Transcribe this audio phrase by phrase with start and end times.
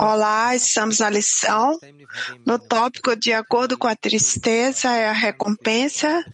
[0.00, 1.78] Olá, estamos na lição
[2.46, 6.24] no tópico de acordo com a tristeza e a recompensa.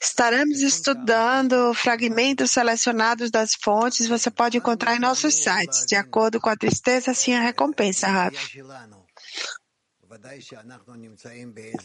[0.00, 4.08] Estaremos estudando fragmentos selecionados das fontes.
[4.08, 5.84] Você pode encontrar em nossos sites.
[5.84, 8.34] De acordo com a tristeza, assim a recompensa, Rav.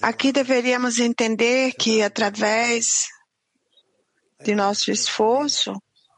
[0.02, 3.10] Aqui deveríamos entender que através
[4.44, 5.74] de nosso esforço,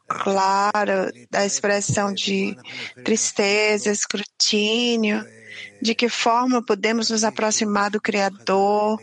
[0.08, 2.56] claro, da expressão de
[3.04, 5.26] tristeza, escrutínio,
[5.82, 9.00] de que forma podemos nos aproximar do Criador,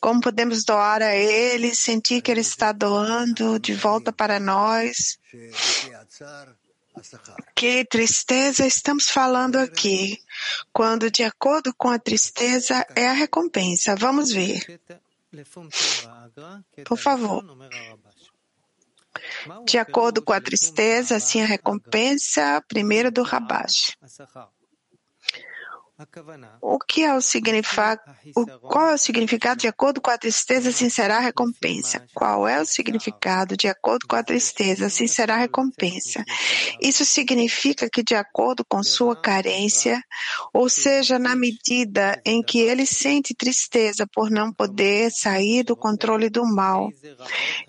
[0.00, 5.18] como podemos doar a Ele, sentir que Ele está doando de volta para nós.
[7.54, 10.18] Que tristeza estamos falando aqui,
[10.72, 13.94] quando de acordo com a tristeza é a recompensa.
[13.94, 14.80] Vamos ver.
[16.84, 17.44] Por favor.
[19.66, 23.96] De acordo com a tristeza, assim a recompensa, primeiro do Rabash.
[26.62, 28.00] O que é o significado?
[28.62, 30.70] Qual é o significado de acordo com a tristeza?
[30.70, 32.06] Assim será a recompensa.
[32.14, 34.86] Qual é o significado de acordo com a tristeza?
[34.86, 36.24] Assim será a recompensa.
[36.80, 40.02] Isso significa que de acordo com sua carência,
[40.54, 46.30] ou seja, na medida em que ele sente tristeza por não poder sair do controle
[46.30, 46.88] do mal.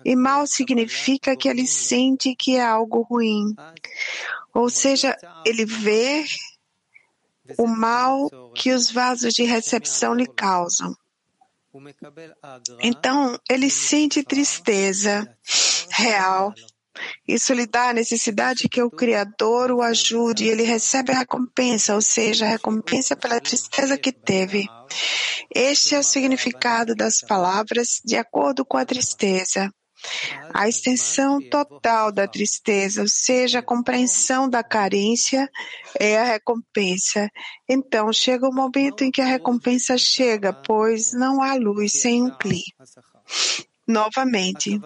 [0.04, 3.54] E mal significa que ele sente que é algo ruim.
[4.54, 5.16] Ou seja,
[5.46, 6.24] ele vê
[7.58, 10.94] o mal que os vasos de recepção lhe causam.
[12.80, 15.26] Então, ele sente tristeza
[15.90, 16.52] real.
[17.26, 21.94] Isso lhe dá a necessidade que o Criador o ajude e ele recebe a recompensa,
[21.94, 24.68] ou seja, a recompensa pela tristeza que teve.
[25.54, 29.72] Este é o significado das palavras de acordo com a tristeza
[30.52, 35.48] a extensão total da tristeza, ou seja, a compreensão da carência,
[35.98, 37.30] é a recompensa.
[37.68, 42.30] Então, chega o momento em que a recompensa chega, pois não há luz sem um
[42.30, 42.62] cli.
[43.86, 44.80] Novamente,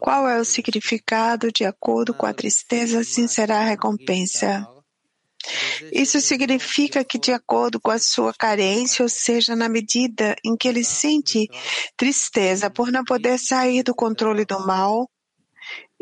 [0.00, 4.66] qual é o significado de acordo com a tristeza, assim será a recompensa?
[5.92, 10.68] Isso significa que, de acordo com a sua carência, ou seja, na medida em que
[10.68, 11.48] ele sente
[11.96, 15.10] tristeza por não poder sair do controle do mal,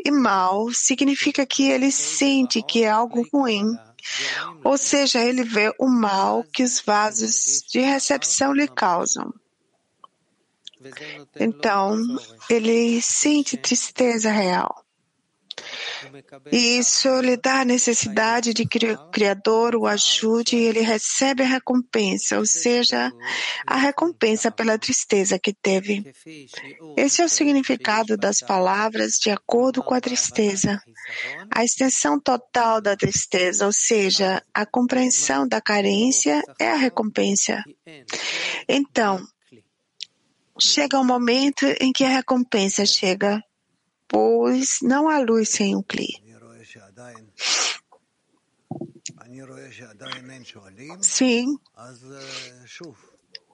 [0.03, 3.65] e mal significa que ele sente que é algo ruim,
[4.63, 9.31] ou seja, ele vê o mal que os vasos de recepção lhe causam.
[11.39, 11.95] Então,
[12.49, 14.80] ele sente tristeza real.
[16.51, 21.43] E isso lhe dá a necessidade de que o Criador o ajude e ele recebe
[21.43, 23.11] a recompensa, ou seja,
[23.65, 26.03] a recompensa pela tristeza que teve.
[26.97, 30.81] Esse é o significado das palavras de acordo com a tristeza.
[31.53, 37.63] A extensão total da tristeza, ou seja, a compreensão da carência, é a recompensa.
[38.67, 39.23] Então,
[40.59, 43.41] chega o um momento em que a recompensa chega
[44.11, 46.21] pois não há luz sem o Kli.
[51.01, 51.57] Sim.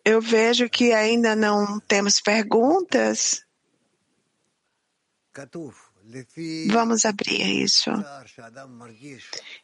[0.04, 3.46] Eu vejo que ainda não temos perguntas.
[6.72, 7.92] Vamos abrir isso.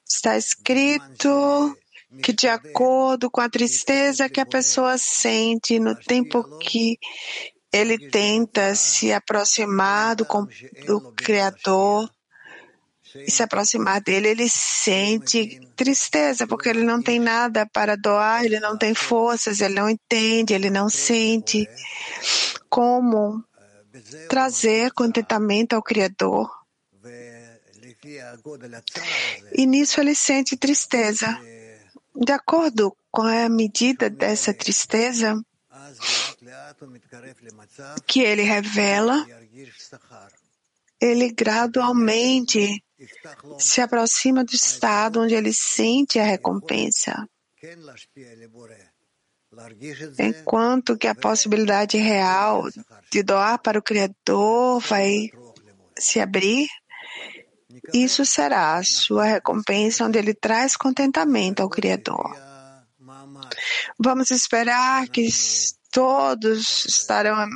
[0.06, 1.76] Está escrito
[2.22, 7.00] que, de acordo com a tristeza que a pessoa sente no tempo que
[7.74, 10.26] ele tenta se aproximar do,
[10.86, 12.08] do Criador
[13.16, 18.60] e se aproximar dele, ele sente tristeza, porque ele não tem nada para doar, ele
[18.60, 21.68] não tem forças, ele não entende, ele não sente
[22.70, 23.44] como
[24.30, 26.50] trazer contentamento ao Criador.
[29.52, 31.40] E nisso ele sente tristeza.
[32.16, 35.40] De acordo com a medida dessa tristeza,
[38.06, 39.26] que ele revela,
[41.00, 42.84] ele gradualmente
[43.60, 47.28] se aproxima do estado onde ele sente a recompensa.
[50.20, 52.64] Enquanto que a possibilidade real
[53.12, 55.30] de doar para o Criador vai
[55.98, 56.68] se abrir,
[57.94, 62.36] isso será a sua recompensa, onde ele traz contentamento ao Criador.
[64.00, 65.28] Vamos esperar que
[65.94, 67.48] todos estarão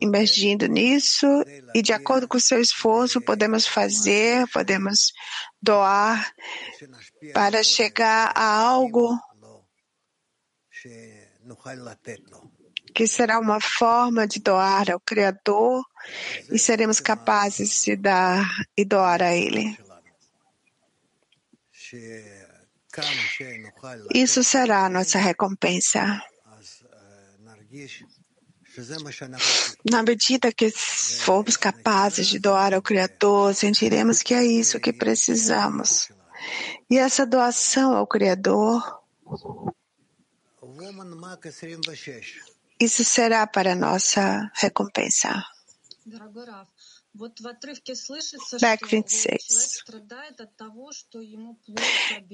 [0.00, 1.26] imergindo nisso
[1.74, 5.12] e, de acordo com o seu esforço, podemos fazer, podemos
[5.60, 6.30] doar
[7.32, 9.18] para chegar a algo
[12.94, 15.84] que será uma forma de doar ao Criador
[16.50, 18.46] e seremos capazes de dar
[18.76, 19.76] e doar a Ele.
[24.14, 26.22] Isso será a nossa recompensa.
[29.90, 36.08] Na medida que formos capazes de doar ao Criador, sentiremos que é isso que precisamos.
[36.90, 38.82] E essa doação ao Criador,
[42.78, 45.42] isso será para nossa recompensa.
[48.60, 49.82] Back 26.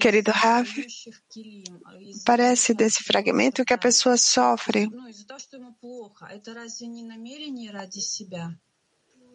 [0.00, 0.68] Querido Rav,
[2.24, 4.88] parece desse fragmento que a pessoa sofre.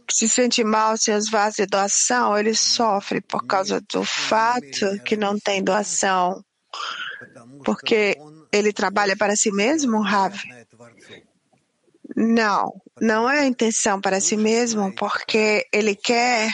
[0.10, 5.18] Se sente mal sem os vasos de doação, ele sofre por causa do fato que
[5.18, 6.44] não tem doação,
[7.66, 8.16] porque
[8.52, 10.34] ele trabalha para si mesmo, Rav?
[12.20, 16.52] Não, não é a intenção para si mesmo, porque ele quer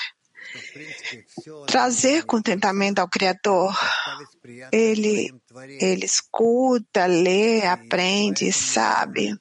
[1.66, 3.74] trazer contentamento ao Criador.
[4.74, 5.34] Ele,
[5.80, 9.40] ele escuta, lê, aprende, sabe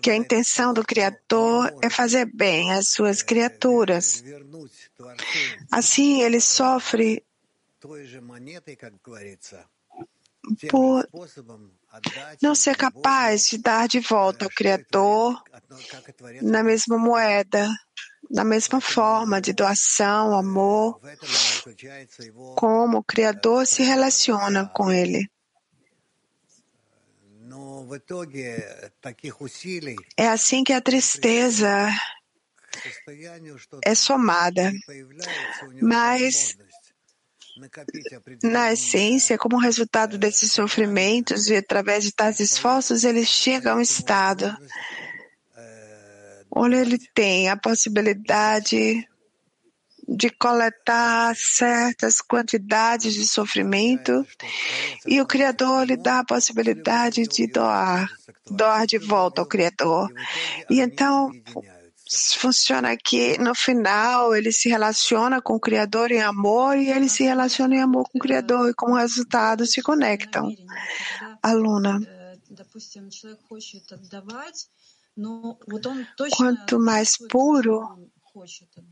[0.00, 4.22] que a intenção do Criador é fazer bem às suas criaturas.
[5.68, 7.24] Assim, ele sofre
[10.70, 11.08] por
[12.42, 15.42] não ser capaz de dar de volta ao Criador
[16.42, 17.68] na mesma moeda,
[18.30, 21.00] na mesma forma de doação, amor,
[22.56, 25.28] como o Criador se relaciona com ele.
[30.16, 31.88] É assim que a tristeza
[33.82, 34.70] é somada,
[35.80, 36.56] mas
[38.42, 43.80] na essência, como resultado desses sofrimentos e através de tais esforços, ele chega a um
[43.80, 44.56] estado
[46.50, 49.06] onde ele tem a possibilidade
[50.08, 54.26] de coletar certas quantidades de sofrimento
[55.06, 58.10] e o Criador lhe dá a possibilidade de doar,
[58.50, 60.10] doar de volta ao Criador.
[60.70, 61.30] E então
[62.36, 67.24] funciona que no final ele se relaciona com o Criador em amor e ele se
[67.24, 70.48] relaciona em amor com o Criador e como resultado se conectam.
[71.42, 72.00] Aluna.
[76.36, 78.10] Quanto mais puro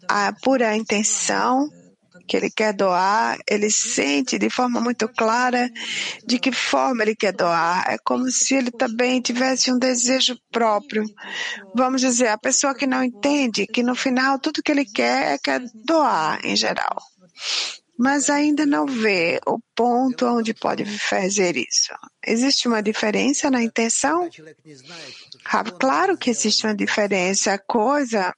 [0.09, 1.71] a pura intenção
[2.27, 5.71] que ele quer doar, ele sente de forma muito clara
[6.27, 7.85] de que forma ele quer doar.
[7.89, 11.05] É como se ele também tivesse um desejo próprio.
[11.75, 15.39] Vamos dizer, a pessoa que não entende que no final tudo que ele quer é
[15.39, 16.97] quer doar em geral.
[17.99, 21.95] Mas ainda não vê o ponto onde pode fazer isso.
[22.27, 24.29] Existe uma diferença na intenção?
[25.81, 27.55] Claro que existe uma diferença.
[27.55, 28.35] A coisa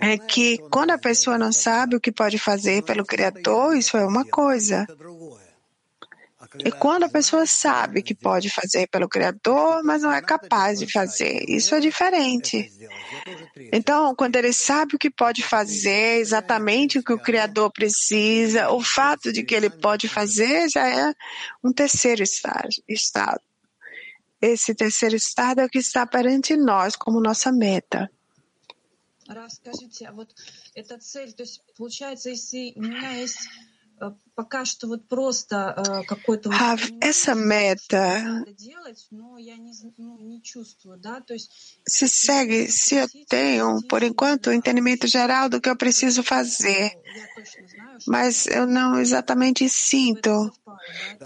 [0.00, 4.04] é que quando a pessoa não sabe o que pode fazer pelo Criador, isso é
[4.04, 4.86] uma coisa.
[6.64, 10.90] E quando a pessoa sabe que pode fazer pelo Criador, mas não é capaz de
[10.90, 12.70] fazer, isso é diferente.
[13.72, 18.82] Então, quando ele sabe o que pode fazer, exatamente o que o Criador precisa, o
[18.82, 21.12] fato de que ele pode fazer já é
[21.64, 23.40] um terceiro estado.
[24.40, 28.10] Esse terceiro estado é o que está perante nós como nossa meta.
[29.27, 30.33] Раф, скажите, а вот
[30.73, 33.37] эта цель, то есть получается, если у меня есть
[34.35, 35.75] пока что вот просто
[36.07, 36.49] какой-то...
[36.99, 38.43] Essa meta
[41.87, 46.91] se segue se eu tenho, por enquanto, o entendimento geral do que eu preciso fazer,
[48.07, 50.51] mas eu não exatamente sinto.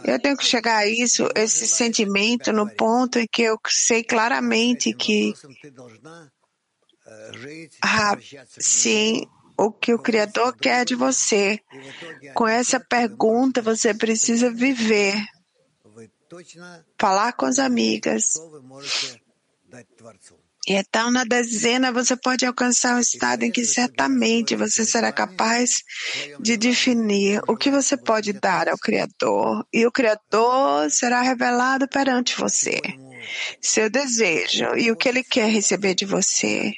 [0.04, 4.94] Eu tenho que chegar a isso, esse sentimento, no ponto em que eu sei claramente
[4.94, 5.34] que
[7.83, 8.17] ah,
[8.49, 9.27] sim,
[9.57, 11.61] o que o Criador quer de você.
[12.35, 15.17] Com essa pergunta, você precisa viver,
[16.99, 18.35] falar com as amigas.
[20.69, 25.83] E então, na dezena, você pode alcançar um estado em que certamente você será capaz
[26.39, 32.37] de definir o que você pode dar ao Criador, e o Criador será revelado perante
[32.39, 32.81] você
[33.61, 36.73] seu desejo e o que ele quer receber de você.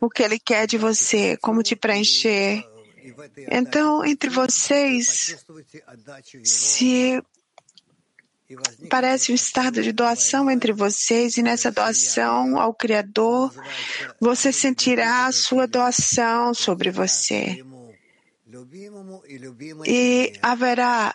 [0.00, 2.64] O que ele quer de você, como te preencher.
[3.50, 5.36] Então, entre vocês,
[6.44, 7.22] se
[8.88, 13.52] parece um estado de doação entre vocês, e nessa doação ao Criador,
[14.20, 17.64] você sentirá a sua doação sobre você.
[19.86, 21.14] E haverá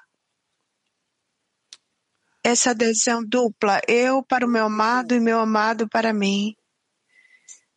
[2.43, 6.55] essa adesão dupla, eu para o meu amado e meu amado para mim.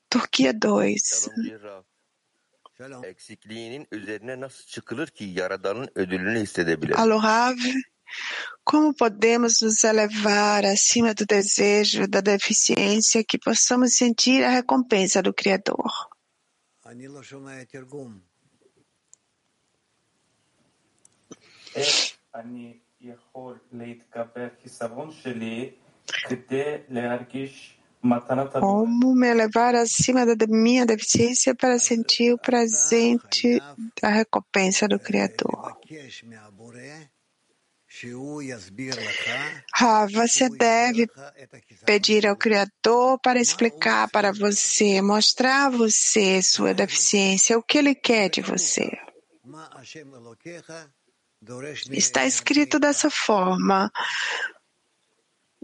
[0.09, 0.95] Turquia 2.
[3.05, 6.95] Eksikliğinin üzerine nasıl çıkılır ki Yaradan'ın ödülünü hissedebilir?
[6.95, 7.57] Alô, Rav,
[8.65, 15.35] como podemos nos elevar acima do desejo da deficiência que possamos sentir a recompensa do
[15.35, 15.91] Criador?
[28.53, 33.61] Como me elevar acima da minha deficiência para sentir o presente
[34.01, 35.77] da recompensa do Criador?
[39.81, 41.09] Ah, você deve
[41.85, 47.95] pedir ao Criador para explicar para você, mostrar a você sua deficiência, o que ele
[47.95, 48.89] quer de você.
[51.91, 53.91] Está escrito dessa forma.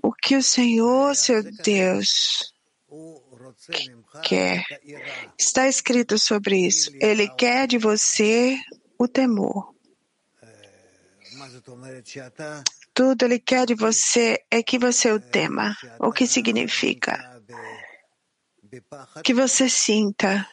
[0.02, 2.54] O que o Senhor, seu Deus,
[4.22, 4.64] quer.
[5.38, 6.90] Está escrito sobre isso.
[7.00, 8.58] Ele quer de você
[8.98, 9.74] o temor.
[12.94, 15.76] Tudo ele quer de você é que você o tema.
[15.98, 17.42] O que significa?
[19.22, 20.48] Que você sinta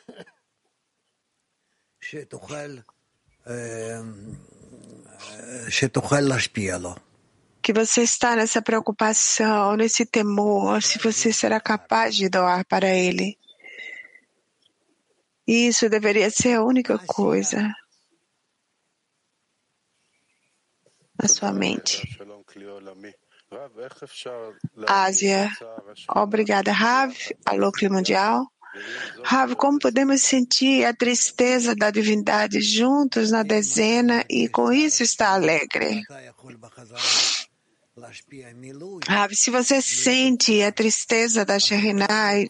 [7.63, 13.39] que você está nessa preocupação, nesse temor, se você será capaz de doar para ele.
[15.47, 17.73] Isso deveria ser a única coisa
[21.21, 22.17] na sua mente.
[24.85, 25.49] Ásia.
[26.09, 27.15] Obrigada, Rav.
[27.45, 28.52] Alô, Clima Mundial.
[29.23, 35.33] Rav, como podemos sentir a tristeza da divindade juntos na dezena e com isso estar
[35.33, 36.03] alegre?
[39.07, 42.41] Rav, se você sente a tristeza da Shekhinah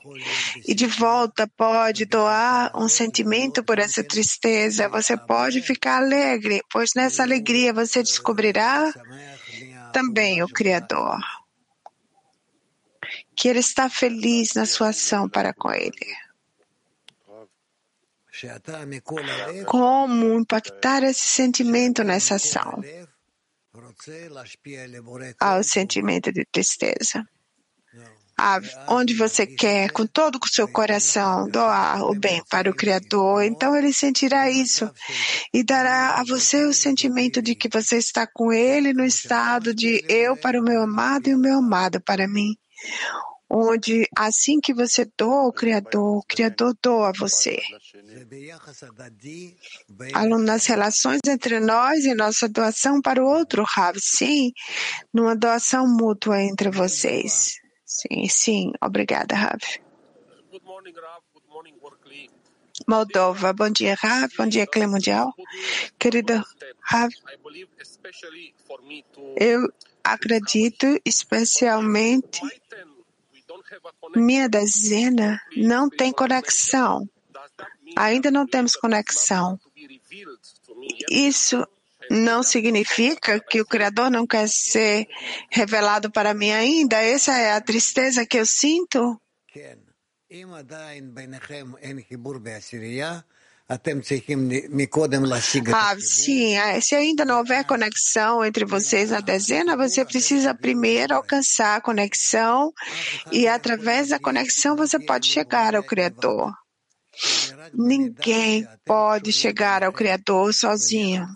[0.66, 6.92] e de volta pode doar um sentimento por essa tristeza, você pode ficar alegre, pois
[6.96, 8.92] nessa alegria você descobrirá
[9.92, 11.20] também o Criador
[13.36, 15.92] que ele está feliz na sua ação para com ele.
[19.66, 22.82] Como impactar esse sentimento nessa ação?
[25.40, 27.24] Ao sentimento de tristeza.
[28.36, 33.44] Ah, onde você quer, com todo o seu coração, doar o bem para o Criador,
[33.44, 34.92] então ele sentirá isso
[35.54, 40.04] e dará a você o sentimento de que você está com ele no estado de
[40.10, 42.58] eu para o meu amado e o meu amado para mim
[43.56, 47.60] onde assim que você doa o Criador, o Criador doa a você.
[50.44, 54.52] Nas relações entre nós e nossa doação para o outro, Rav, sim,
[55.14, 57.56] numa doação mútua entre vocês.
[57.86, 59.62] Sim, sim, obrigada, Rav.
[62.88, 65.34] Moldova, bom dia, Rav, bom dia, Clé Mundial.
[66.00, 66.44] Querido
[66.82, 67.12] Rav,
[69.38, 69.72] eu
[70.04, 72.42] acredito especialmente
[74.16, 77.08] minha dezena não tem conexão.
[77.96, 79.60] Ainda não temos conexão.
[81.10, 81.66] Isso
[82.10, 85.08] não significa que o Criador não quer ser
[85.50, 86.98] revelado para mim ainda.
[86.98, 89.20] Essa é a tristeza que eu sinto.
[95.74, 101.16] Ah, sim, é, se ainda não houver conexão entre vocês na dezena, você precisa primeiro
[101.16, 102.74] alcançar a conexão
[103.32, 106.54] e através da conexão você pode chegar ao Criador.
[107.74, 111.28] Ninguém pode chegar ao Criador sozinho.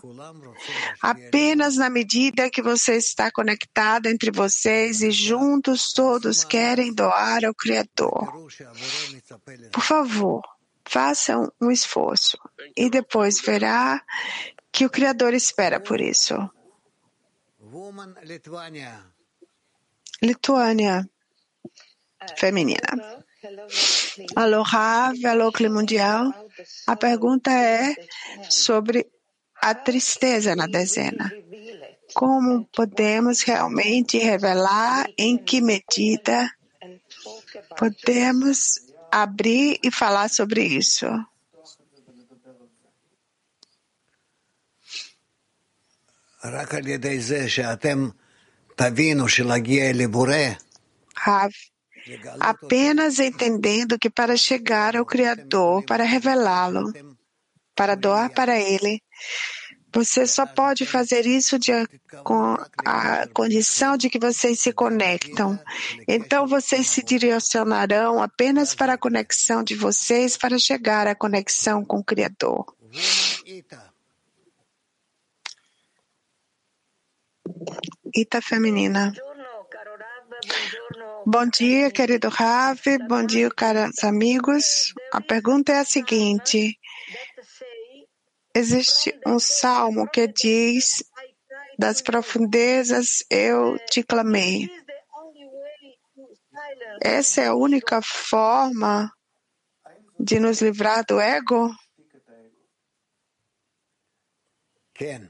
[1.00, 7.54] Apenas na medida que você está conectado entre vocês e juntos todos querem doar ao
[7.54, 8.48] Criador.
[9.72, 10.42] Por favor,
[10.84, 12.38] faça um esforço
[12.76, 14.02] e depois verá
[14.72, 16.34] que o Criador espera por isso.
[20.22, 21.08] Lituânia
[22.36, 23.24] feminina.
[24.36, 26.32] Alô, Rav, alô, Clima Mundial.
[26.86, 27.94] A pergunta é
[28.48, 29.06] sobre
[29.60, 31.32] a tristeza na dezena.
[32.14, 36.50] Como podemos realmente revelar em que medida
[37.76, 41.06] podemos abrir e falar sobre isso?
[51.16, 51.52] Rav,
[52.40, 56.92] apenas entendendo que para chegar ao Criador, para revelá-lo,
[57.74, 59.00] para doar para Ele,
[59.92, 61.72] Você só pode fazer isso de,
[62.22, 65.58] com a condição de que vocês se conectam.
[66.06, 71.98] Então, vocês se direcionarão apenas para a conexão de vocês para chegar à conexão com
[71.98, 72.66] o Criador.
[78.14, 79.12] Ita feminina.
[81.26, 82.98] Bom dia, querido Ravi.
[83.06, 84.94] Bom dia, caros amigos.
[85.12, 86.78] A pergunta é a seguinte.
[88.54, 91.04] Existe um salmo que diz
[91.78, 94.68] das profundezas eu te clamei.
[97.02, 99.12] Essa é a única forma
[100.18, 101.70] de nos livrar do ego?
[104.94, 105.28] Ken.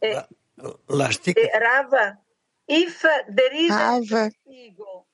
[0.00, 2.18] É, é, Rava,
[2.69, 3.01] if
[3.37, 4.23] there is Rava.
[4.25, 5.05] an ego,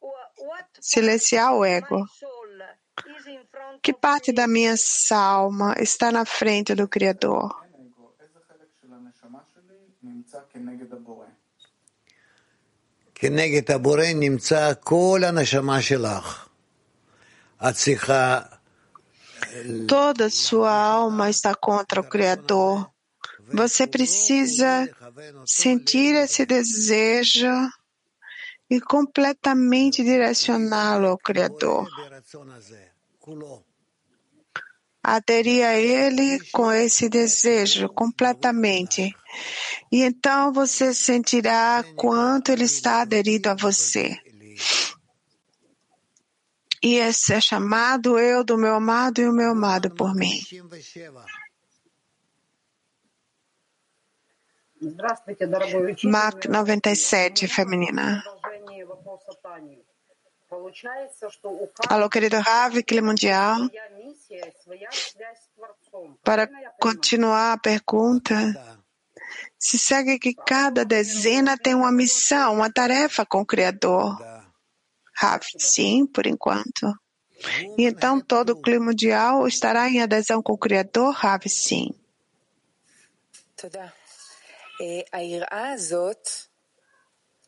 [0.00, 1.96] wha- what Silenciar o part ego.
[1.96, 4.36] of my soul is in front Que of parte me?
[4.36, 4.74] da minha
[5.10, 7.48] alma está na frente do Criador?
[7.64, 11.26] אין אגו, איזה חלק של הנשמה שלי נמצא כנגד הבורא?
[13.14, 16.48] כנגד הבורא נמצא כל הנשמה שלך.
[17.68, 18.40] את צריכה
[19.88, 22.86] Toda sua alma está contra o Criador.
[23.53, 24.89] Você precisa
[25.45, 27.47] sentir esse desejo
[28.69, 31.87] e completamente direcioná-lo ao Criador.
[35.03, 39.15] Aderir a Ele com esse desejo completamente.
[39.91, 44.17] E então você sentirá quanto Ele está aderido a você.
[46.81, 50.39] E esse é chamado eu do meu amado e o meu amado por mim.
[56.03, 58.23] MAC 97 feminina.
[61.89, 63.57] Alô, querido Ravi, clima mundial.
[66.23, 68.35] Para continuar a pergunta,
[69.57, 74.17] se segue que cada dezena tem uma missão, uma tarefa com o Criador.
[75.15, 76.93] Ravi, sim, por enquanto.
[77.77, 81.13] E então todo o clima mundial estará em adesão com o Criador?
[81.13, 81.89] Ravi, sim.
[83.57, 84.04] Obrigada.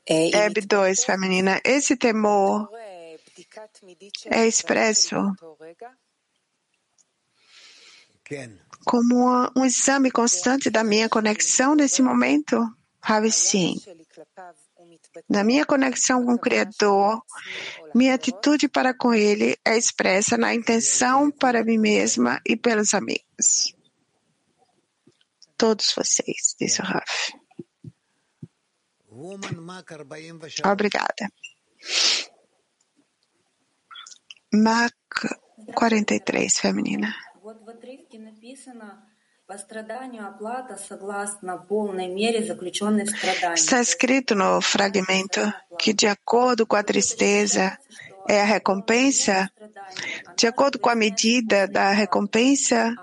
[0.08, 1.60] Eb 2, feminina.
[1.64, 2.70] Esse temor
[4.30, 5.16] é expresso
[8.86, 12.58] como um exame constante da minha conexão nesse momento?
[13.02, 13.76] Ravi sim.
[15.30, 17.22] Na minha conexão com o Criador,
[17.94, 23.77] minha atitude para com Ele é expressa na intenção para mim mesma e pelos amigos
[25.58, 27.34] todos vocês, disse o Raf.
[30.66, 31.32] Obrigada.
[34.54, 34.94] Mac
[35.74, 37.14] 43, feminina.
[43.56, 47.78] Está escrito no fragmento que, de acordo com a tristeza,
[48.28, 49.50] é a recompensa,
[50.36, 52.94] de acordo com a medida da recompensa,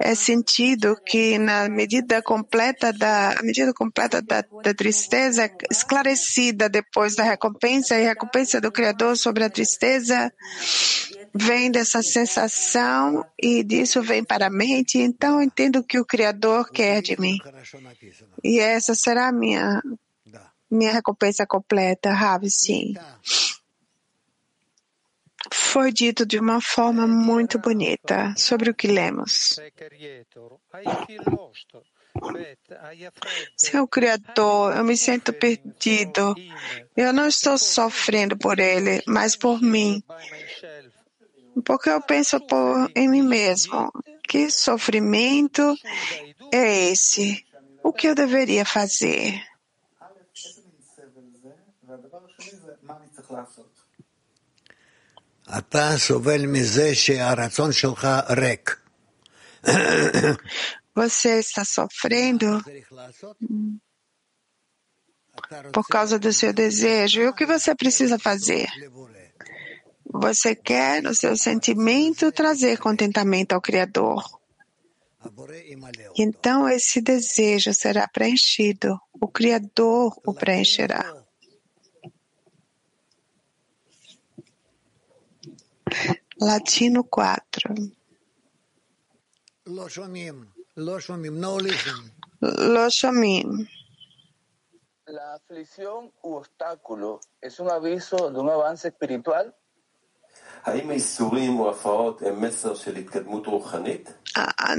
[0.00, 7.22] é sentido que na medida completa da medida completa da, da, tristeza esclarecida depois da
[7.22, 10.32] recompensa e recompensa do Criador sobre a tristeza
[11.34, 14.98] vem dessa sensação e disso vem para a mente.
[14.98, 17.38] Então entendo o que o Criador quer de mim
[18.42, 19.80] e essa será a minha
[20.70, 22.94] minha recompensa completa, Rav, sim.
[25.56, 29.56] Foi dito de uma forma muito bonita sobre o que lemos.
[33.56, 36.34] Seu Criador, eu me sinto perdido.
[36.96, 40.02] Eu não estou sofrendo por ele, mas por mim.
[41.64, 43.92] Porque eu penso por, em mim mesmo.
[44.28, 45.76] Que sofrimento
[46.52, 47.46] é esse?
[47.80, 49.40] O que eu deveria fazer?
[60.94, 62.62] Você está sofrendo
[65.72, 67.20] por causa do seu desejo.
[67.20, 68.68] E o que você precisa fazer?
[70.06, 74.22] Você quer, no seu sentimento, trazer contentamento ao Criador.
[76.16, 78.96] Então, esse desejo será preenchido.
[79.20, 81.23] O Criador o preencherá.
[86.38, 87.74] Latino 4.
[89.66, 92.12] Lo shomim, lo shomim, no listen.
[92.40, 93.66] Lo shomim.
[95.06, 99.54] La aflicción u obstáculo es un aviso de un avance espiritual
[104.34, 104.74] Ah,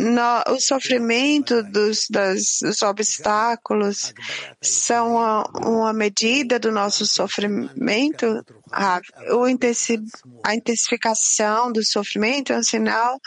[0.50, 4.12] o sofrimento dos, das, dos obstáculos
[4.60, 8.44] são uma, uma medida do nosso sofrimento?
[8.72, 9.00] Ah,
[9.48, 10.02] intensi,
[10.44, 13.20] a intensificação do sofrimento é um sinal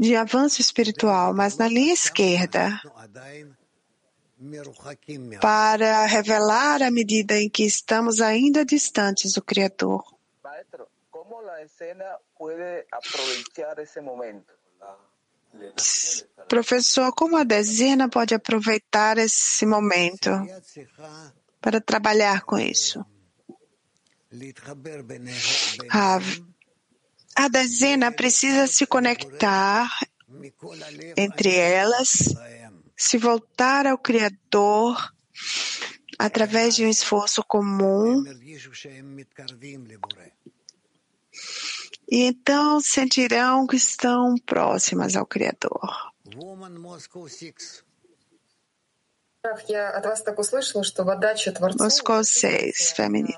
[0.00, 2.80] de avanço espiritual, mas na linha esquerda,
[5.42, 10.17] para revelar a medida em que estamos ainda distantes do Criador
[11.62, 12.04] escena
[12.90, 14.52] aproveitar esse momento.
[16.48, 20.30] Professor, como a dezena pode aproveitar esse momento
[21.60, 23.04] para trabalhar com isso?
[27.34, 29.90] A dezena precisa se conectar
[31.16, 32.34] entre elas,
[32.96, 35.14] se voltar ao Criador
[36.18, 38.24] através de um esforço comum
[42.10, 46.12] e então sentirão que estão próximas ao Criador.
[51.84, 53.36] Moscou 6, feminina.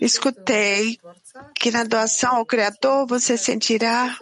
[0.00, 0.98] Escutei
[1.54, 4.16] que na doação ao Criador você sentirá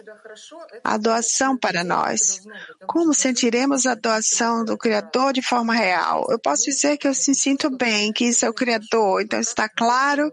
[0.83, 2.41] a doação para nós.
[2.87, 6.25] Como sentiremos a doação do Criador de forma real?
[6.29, 9.21] Eu posso dizer que eu me sinto bem, que isso é o Criador.
[9.21, 10.31] Então está claro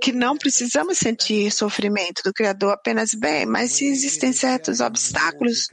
[0.00, 5.68] que não precisamos sentir sofrimento do Criador apenas bem, mas se existem certos obstáculos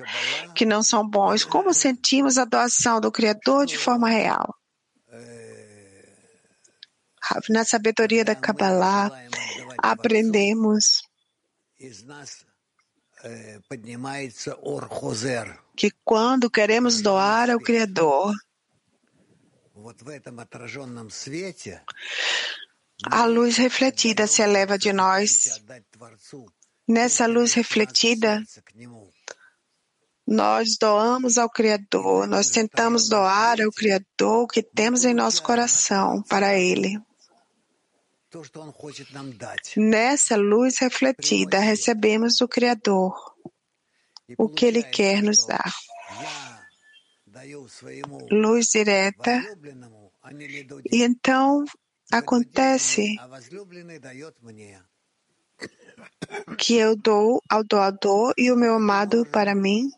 [0.56, 4.59] que não são bons, como sentimos a doação do Criador de forma real?
[7.50, 9.12] na sabedoria da Kabbalah,
[9.78, 11.04] aprendemos
[15.76, 18.34] que quando queremos doar ao Criador,
[23.06, 25.62] a luz refletida se eleva de nós.
[26.88, 28.44] Nessa luz refletida,
[30.26, 36.22] nós doamos ao Criador, nós tentamos doar ao Criador o que temos em nosso coração
[36.24, 37.00] para Ele.
[39.78, 43.14] Nessa luz refletida, recebemos do Criador
[44.38, 45.74] o que Ele quer nos dar.
[48.32, 49.42] Luz direta.
[50.92, 51.66] E então
[52.12, 53.16] acontece
[56.58, 59.90] que eu dou ao doador e o meu amado para mim.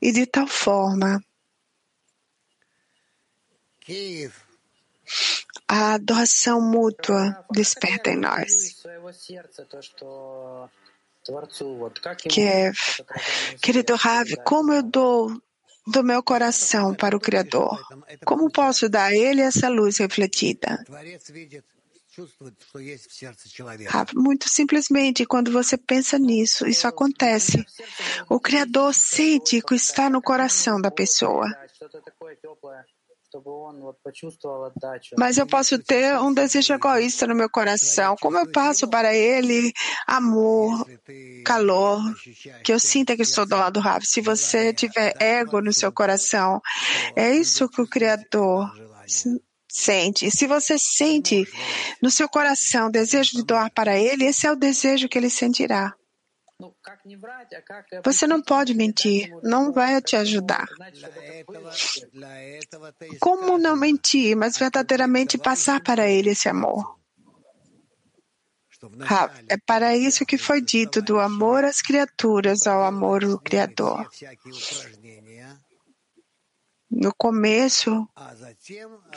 [0.00, 1.20] E de tal forma
[5.68, 8.82] a doação mútua desperta em nós.
[12.28, 15.42] Kiev, é, querido Rav, como eu dou
[15.86, 17.80] do meu coração para o Criador?
[18.24, 20.84] Como posso dar a Ele essa luz refletida?
[24.14, 27.64] Muito simplesmente, quando você pensa nisso, isso acontece.
[28.28, 31.46] O Criador sente que está no coração da pessoa.
[35.18, 38.16] Mas eu posso ter um desejo egoísta no meu coração.
[38.20, 39.72] Como eu passo para ele
[40.06, 40.86] amor,
[41.44, 42.00] calor,
[42.64, 44.08] que eu sinta que estou do lado rápido.
[44.08, 46.60] Se você tiver ego no seu coração,
[47.14, 48.70] é isso que o Criador
[49.68, 50.30] sente.
[50.30, 51.46] Se você sente
[52.02, 55.94] no seu coração desejo de doar para ele, esse é o desejo que ele sentirá.
[58.04, 60.66] Você não pode mentir, não vai te ajudar.
[63.20, 66.96] Como não mentir, mas verdadeiramente passar para ele esse amor?
[69.48, 74.08] É para isso que foi dito do amor às criaturas ao amor ao Criador.
[76.90, 78.08] No começo,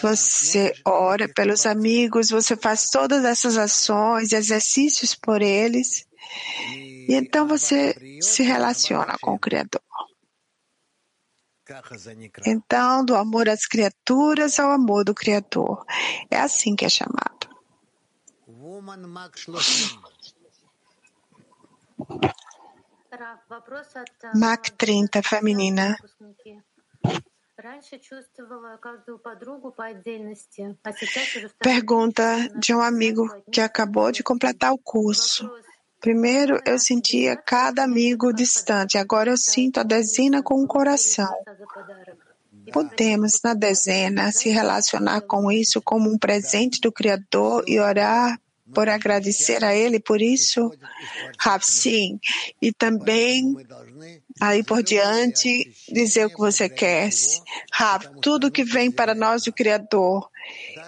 [0.02, 6.09] você ora pelos amigos, você faz todas essas ações, exercícios por eles.
[7.07, 9.81] E então você se relaciona com o Criador.
[12.45, 15.85] Então, do amor às criaturas ao amor do Criador.
[16.29, 17.47] É assim que é chamado.
[24.35, 25.97] Mac 30, feminina.
[31.59, 32.23] Pergunta
[32.57, 35.51] de um amigo que acabou de completar o curso.
[35.99, 41.33] Primeiro eu sentia cada amigo distante, agora eu sinto a dezena com o coração.
[42.71, 48.39] Podemos, na dezena, se relacionar com isso como um presente do Criador e orar
[48.73, 50.71] por agradecer a Ele por isso,
[51.39, 52.19] Rav, sim.
[52.62, 53.55] E também
[54.39, 57.10] aí por diante dizer o que você quer.
[57.71, 60.30] Rav, tudo que vem para nós do Criador.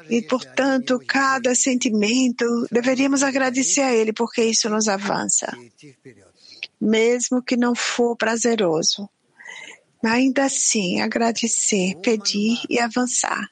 [0.10, 5.56] E, portanto, cada sentimento, deveríamos agradecer a Ele, porque isso nos avança.
[6.80, 9.10] Mesmo que não for prazeroso.
[10.04, 13.48] Ainda assim, agradecer, pedir e avançar.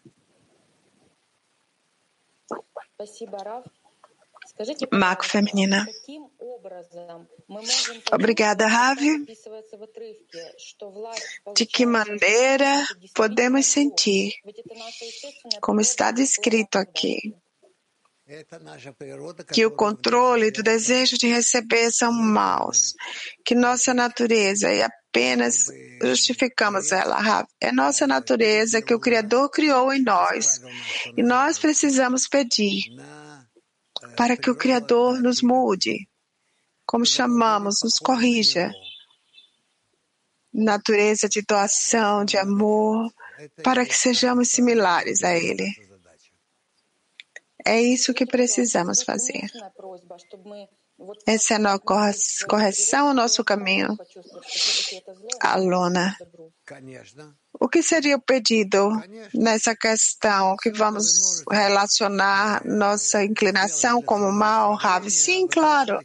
[4.91, 5.87] Marco Feminina.
[8.11, 9.25] Obrigada, Ravi.
[11.55, 14.33] De que maneira podemos sentir,
[15.61, 17.33] como está descrito aqui,
[19.51, 22.93] que o controle do desejo de receber são maus,
[23.43, 25.65] que nossa natureza e apenas
[26.03, 27.47] justificamos ela.
[27.59, 30.61] É nossa natureza que o Criador criou em nós.
[31.17, 32.83] e nós precisamos pedir
[34.15, 36.07] para que o Criador nos mude,
[36.85, 38.71] como chamamos, nos corrija.
[40.51, 43.13] Natureza de doação, de amor,
[43.63, 45.69] para que sejamos similares a Ele.
[47.65, 49.49] É isso que precisamos fazer.
[51.25, 51.79] Essa é a
[52.47, 53.97] correção, o nosso caminho.
[55.39, 56.17] Aluna.
[57.59, 58.89] O que seria o pedido
[59.33, 60.55] nessa questão?
[60.61, 65.09] Que vamos relacionar nossa inclinação como mal, Rav?
[65.09, 65.99] Sim, claro.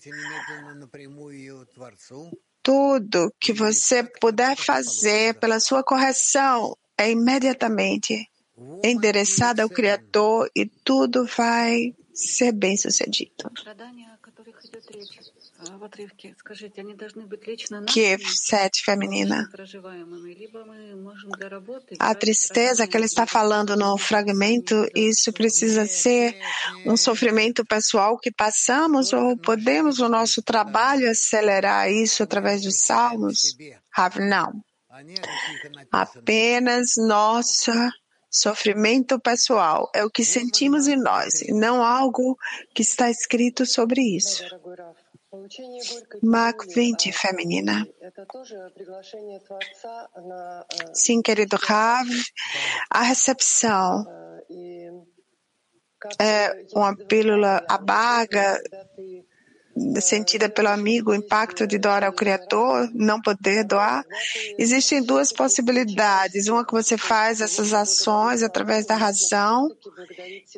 [2.62, 8.28] Tudo que você puder fazer pela sua correção é imediatamente
[8.82, 13.50] endereçado ao Criador e tudo vai ser bem sucedido.
[17.86, 19.48] Kiev 7, feminina.
[21.98, 26.38] A tristeza que ele está falando no fragmento, isso precisa ser
[26.86, 33.56] um sofrimento pessoal que passamos ou podemos o nosso trabalho acelerar isso através dos salmos?
[33.90, 34.62] Rav, não.
[35.90, 37.92] Apenas nossa
[38.36, 42.36] Sofrimento pessoal é o que sentimos em nós, e não algo
[42.74, 44.42] que está escrito sobre isso.
[46.22, 47.86] Marco 20, feminina.
[50.92, 52.08] Sim, querido Rav,
[52.90, 54.04] a recepção.
[56.20, 58.60] É uma pílula abaga
[60.00, 64.04] sentida pelo amigo, o impacto de doar ao Criador, não poder doar,
[64.58, 66.48] existem duas possibilidades.
[66.48, 69.68] Uma que você faz essas ações através da razão,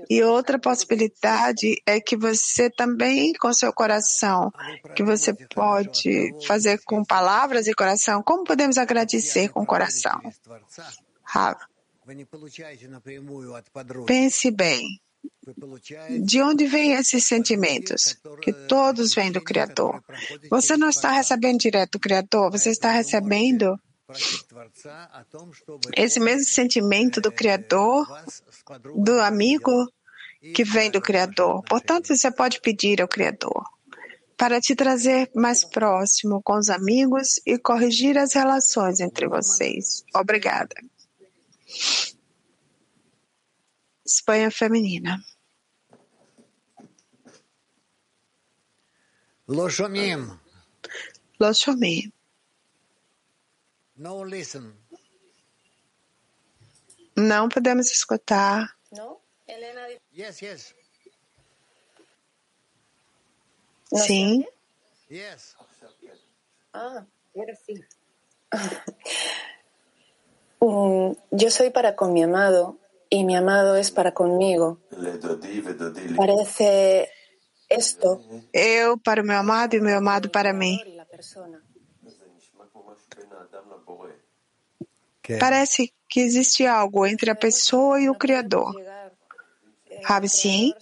[0.08, 4.52] e outra possibilidade é que você também, com seu coração,
[4.94, 8.22] que você pode fazer com palavras e coração.
[8.22, 10.20] Como podemos agradecer com o coração?
[11.22, 11.56] Rav.
[14.06, 15.00] Pense bem.
[16.24, 18.16] De onde vêm esses sentimentos?
[18.42, 20.02] Que todos vêm do Criador.
[20.50, 23.78] Você não está recebendo direto do Criador, você está recebendo
[25.96, 28.06] esse mesmo sentimento do Criador,
[28.96, 29.90] do amigo
[30.54, 31.62] que vem do Criador.
[31.64, 33.64] Portanto, você pode pedir ao Criador
[34.36, 40.04] para te trazer mais próximo com os amigos e corrigir as relações entre vocês.
[40.14, 40.76] Obrigada.
[44.16, 45.22] Espanha Feminina.
[49.46, 49.76] Los
[51.58, 52.12] Chomim.
[53.96, 54.74] No listen.
[57.14, 58.76] Não podemos escutar.
[58.90, 59.20] Não?
[59.46, 59.86] Helena.
[60.12, 60.74] Yes, yes.
[63.94, 64.44] Sim.
[65.10, 65.56] Yes.
[66.72, 67.82] Ah, era sim.
[70.60, 72.78] um, eu sou para com meu amado
[73.10, 74.78] y mi amado es para conmigo.
[76.16, 77.08] Parece
[77.68, 78.20] esto.
[78.52, 80.78] Eu para o meu amado e o meu amado para mim.
[85.40, 88.74] Parece que existe algo entre a pessoa e o Criador.
[90.06, 90.72] Sabe sim?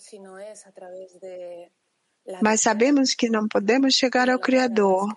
[2.43, 5.15] Mas sabemos que não podemos chegar ao Criador,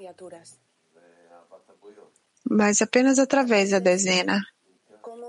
[2.50, 4.42] mas apenas através da dezena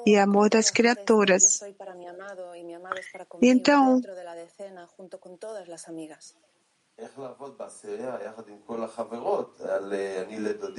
[0.06, 1.60] e amor das criaturas.
[3.42, 4.00] Então,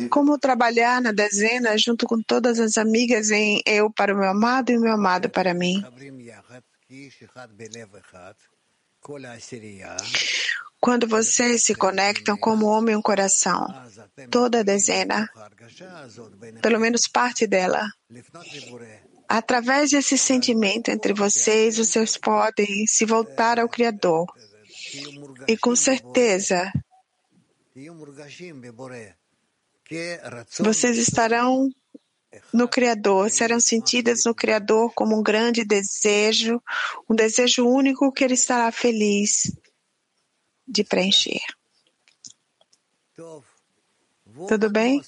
[0.09, 4.71] como trabalhar na dezena junto com todas as amigas em eu para o meu amado
[4.71, 5.81] e o meu amado para mim?
[10.79, 13.67] Quando vocês se conectam como homem e um coração,
[14.31, 15.29] toda a dezena,
[16.61, 17.85] pelo menos parte dela,
[19.27, 24.25] através desse sentimento entre vocês, vocês podem se voltar ao Criador.
[25.47, 26.71] E com certeza,
[30.59, 31.69] vocês estarão
[32.53, 36.61] no Criador, serão sentidas no Criador como um grande desejo,
[37.09, 39.51] um desejo único que ele estará feliz
[40.69, 41.41] de preencher.
[44.47, 45.01] Tudo bem?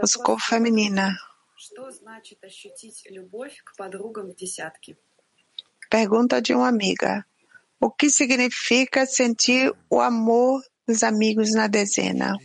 [0.00, 1.14] Moscou feminina.
[5.90, 7.26] Pergunta de uma amiga.
[7.80, 12.38] O que significa sentir o amor dos amigos na dezena?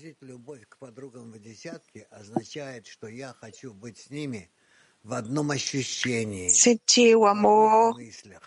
[6.49, 7.95] Sentir o amor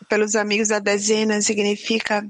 [0.09, 2.27] pelos amigos da dezena significa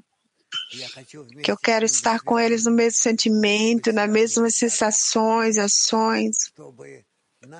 [1.42, 6.52] que eu quero estar com eles no mesmo sentimento, nas mesmas sensações, ações.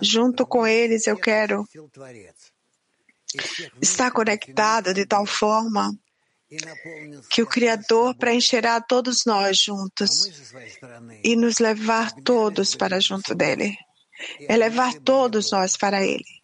[0.00, 1.66] Junto com eles, eu quero
[3.80, 5.92] estar conectado de tal forma
[7.30, 10.52] que o Criador preencherá todos nós juntos
[11.24, 13.74] e nos levar todos para junto dele,
[14.40, 16.41] elevar todos nós para ele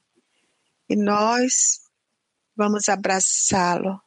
[0.88, 1.80] e nós
[2.56, 4.00] vamos abraçá-lo.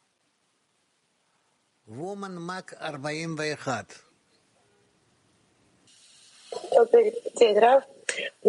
[1.86, 4.02] Woman Mac 41.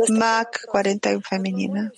[0.10, 1.92] Mac 41 feminina.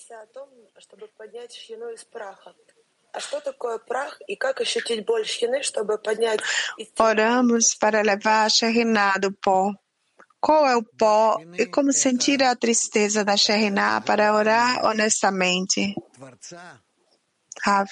[7.00, 9.74] Oramos para levar a Shekhinah do pó.
[10.40, 15.96] Qual é o pó e como sentir a tristeza da Shekhinah para orar honestamente?
[17.64, 17.90] Rav,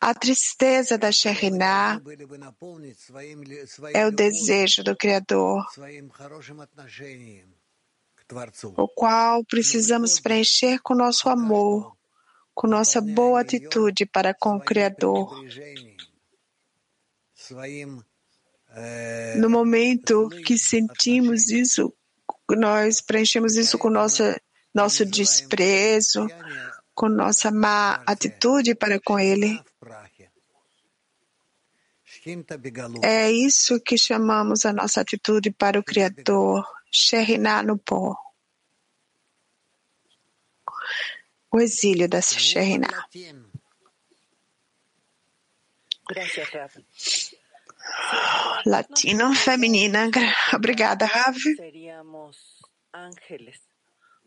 [0.00, 2.00] a tristeza da Shekhinah
[3.92, 5.66] é o desejo do Criador,
[8.76, 11.96] o qual precisamos preencher com nosso amor,
[12.54, 15.44] com nossa boa atitude para com o Criador.
[19.36, 21.92] No momento que sentimos isso,
[22.50, 24.40] nós preenchemos isso com nossa,
[24.72, 26.26] nosso desprezo,
[26.94, 29.60] com nossa má atitude para com Ele.
[33.02, 38.16] É isso que chamamos a nossa atitude para o Criador, Sheriná no pó.
[41.50, 42.88] O exílio da Sheriná.
[48.66, 50.08] Latino, feminina.
[50.54, 51.36] Obrigada, Rav.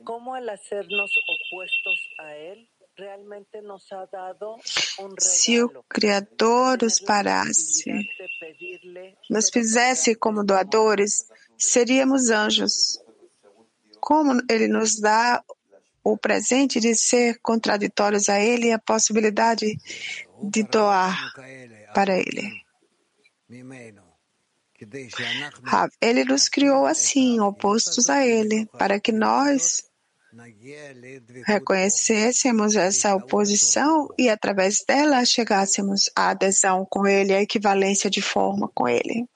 [0.03, 4.55] ¿Cómo al hacernos opuestos a Él, realmente nos ha dado
[4.99, 7.91] un Se o Criador nos parasse,
[9.29, 11.27] nos fizesse como doadores,
[11.57, 13.01] seríamos anjos.
[13.99, 15.43] Como Ele nos dá
[16.03, 19.77] o presente de ser contraditórios a Ele e a possibilidade
[20.41, 21.33] de doar
[21.93, 22.63] para Ele.
[26.01, 29.83] Ele nos criou assim, opostos a Ele, para que nós
[31.45, 38.69] reconhecêssemos essa oposição e, através dela, chegássemos à adesão com Ele, à equivalência de forma
[38.73, 39.27] com Ele.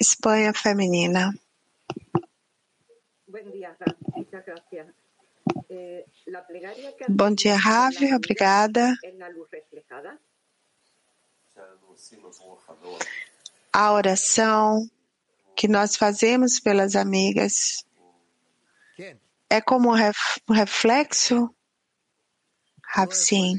[0.00, 1.34] Espanha feminina.
[3.28, 3.76] Bom dia,
[7.54, 8.14] Ravi.
[8.14, 8.96] Obrigada.
[13.72, 14.88] A oração
[15.56, 17.84] que nós fazemos pelas amigas
[19.48, 21.54] é como um reflexo?
[22.84, 23.54] Rav, sim.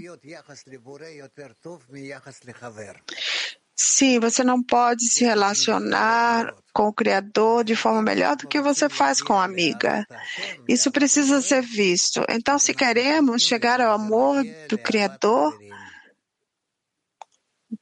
[3.79, 8.89] Sim, você não pode se relacionar com o Criador de forma melhor do que você
[8.89, 10.05] faz com a amiga.
[10.67, 12.25] Isso precisa ser visto.
[12.27, 15.55] Então, se queremos chegar ao amor do Criador,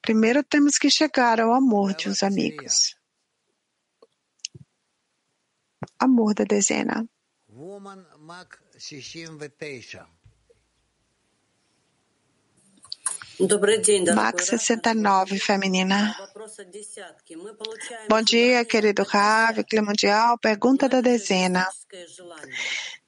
[0.01, 2.95] primeiro temos que chegar ao amor de os amigos.
[5.97, 7.07] Amor da dezena.
[14.15, 16.15] Max 69, feminina.
[18.09, 20.37] Bom dia, querido Rav, Clima Mundial.
[20.39, 21.67] Pergunta da dezena.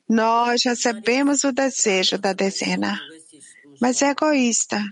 [0.10, 3.00] Nós recebemos o desejo da dezena,
[3.82, 4.84] mas é egoísta.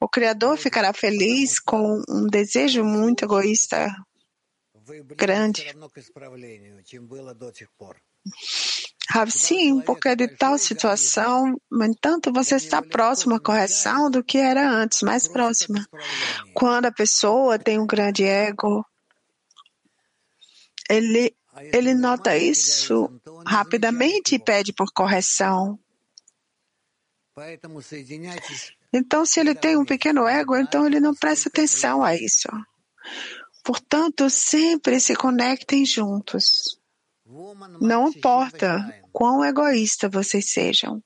[0.00, 3.90] O Criador ficará feliz com um desejo muito egoísta,
[5.16, 5.64] grande.
[9.28, 14.38] Sim, porque é de tal situação, no entanto, você está próximo à correção do que
[14.38, 15.86] era antes, mais próxima.
[16.54, 18.84] Quando a pessoa tem um grande ego,
[20.88, 21.36] ele,
[21.72, 23.08] ele nota isso
[23.46, 25.78] rapidamente e pede por correção.
[28.92, 32.48] Então, se ele tem um pequeno ego, então ele não presta atenção a isso.
[33.64, 36.78] Portanto, sempre se conectem juntos.
[37.80, 41.02] Não importa quão egoísta vocês sejam.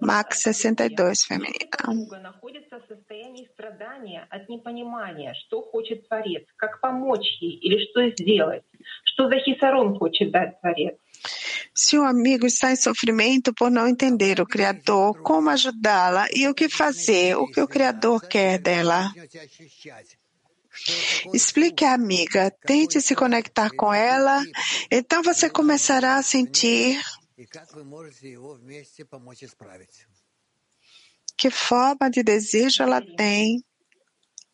[0.00, 1.70] Max 62, feminina.
[11.74, 16.54] Se um amigo está em sofrimento por não entender o Criador, como ajudá-la e o
[16.54, 19.10] que fazer, o que o Criador quer dela?
[21.32, 24.42] Explique à amiga, tente se conectar com ela,
[24.90, 27.00] então você começará a sentir
[31.36, 33.62] que forma de desejo ela tem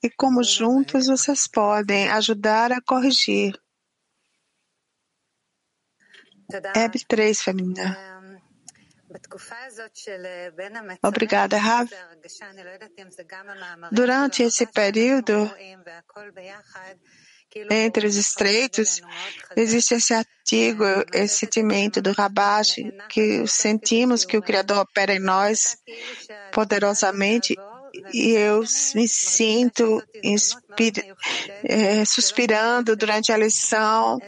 [0.03, 3.59] e como juntos vocês podem ajudar a corrigir.
[6.75, 8.18] Hebe 3, feminina.
[11.03, 11.89] Obrigada, Rav.
[13.91, 15.51] Durante esse período,
[17.71, 19.01] entre os estreitos,
[19.57, 22.77] existe esse artigo, esse sentimento do Rabash,
[23.09, 25.79] que sentimos que o Criador opera em nós
[26.53, 27.57] poderosamente
[28.13, 28.63] e eu
[28.95, 30.03] me sinto
[31.65, 34.19] é, suspirando durante a lição,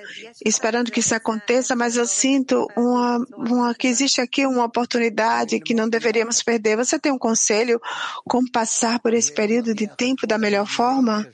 [0.45, 5.75] esperando que isso aconteça, mas eu sinto uma, uma, que existe aqui uma oportunidade que
[5.75, 6.77] não deveríamos perder.
[6.77, 7.81] Você tem um conselho
[8.25, 11.27] como passar por esse período de tempo da melhor forma?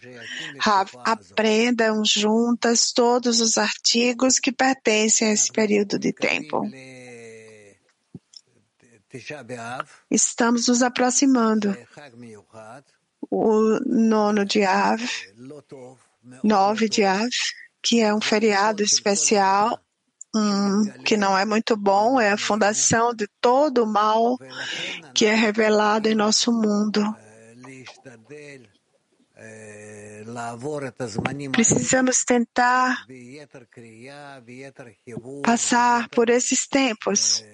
[1.04, 6.62] Aprendam juntas todos os artigos que pertencem a esse período de tempo.
[10.10, 11.76] Estamos nos aproximando.
[13.30, 15.00] O nono de Av,
[16.42, 17.28] nove de Av,
[17.82, 19.80] que é um feriado especial,
[20.34, 24.38] um, que não é muito bom, é a fundação de todo o mal
[25.14, 27.02] que é revelado em nosso mundo.
[31.52, 33.06] Precisamos tentar
[35.42, 37.44] passar por esses tempos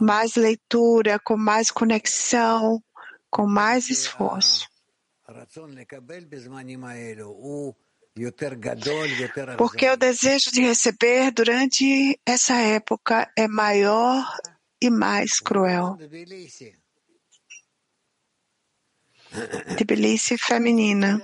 [0.00, 2.82] mais leitura, com mais conexão,
[3.30, 4.68] com mais esforço.
[9.56, 14.24] Porque o desejo de receber durante essa época é maior
[14.80, 15.96] e mais cruel.
[19.76, 21.20] Tbilisi feminina.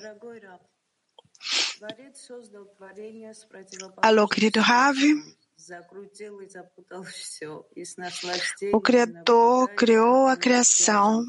[4.02, 5.14] Alô, querido Ravi.
[8.72, 11.24] O Criador criou a criação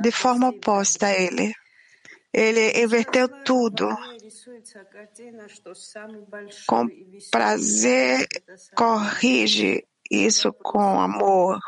[0.00, 1.54] de forma oposta a Ele.
[2.32, 3.88] Ele inverteu tudo.
[6.66, 6.88] Com
[7.30, 8.26] prazer,
[8.74, 11.60] corrige isso com amor.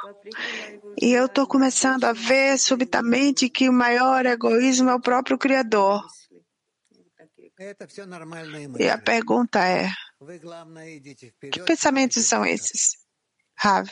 [1.00, 6.04] E eu estou começando a ver subitamente que o maior egoísmo é o próprio Criador.
[8.78, 9.90] E a pergunta é:
[11.52, 12.98] que pensamentos são esses?
[13.56, 13.88] Rav.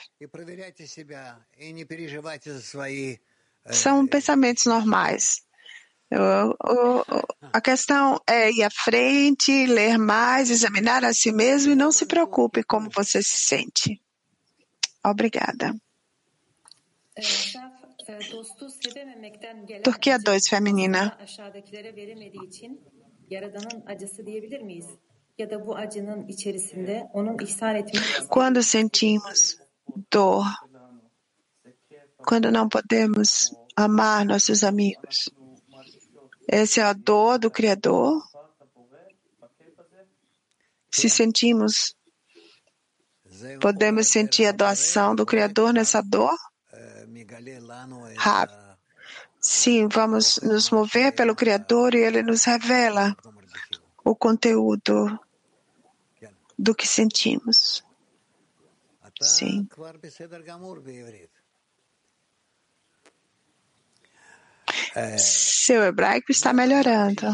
[3.70, 5.43] São pensamentos normais.
[7.53, 12.07] a questão é ir à frente, ler mais, examinar a si mesmo e não se
[12.07, 14.01] preocupe como você se sente.
[15.05, 15.74] Obrigada.
[19.83, 21.16] Turquia 2, feminina.
[28.28, 29.59] Quando sentimos
[30.11, 30.47] dor,
[32.16, 35.28] quando não podemos amar nossos amigos,
[36.49, 38.22] essa é a dor do Criador.
[40.91, 41.95] Se sentimos,
[43.61, 46.34] podemos sentir a doação do Criador nessa dor?
[48.16, 48.66] Rápido.
[49.39, 53.14] Sim, vamos nos mover pelo Criador e Ele nos revela
[54.03, 55.20] o conteúdo
[56.59, 57.84] do que sentimos.
[59.20, 59.68] Sim.
[65.18, 67.26] Seu hebraico está melhorando.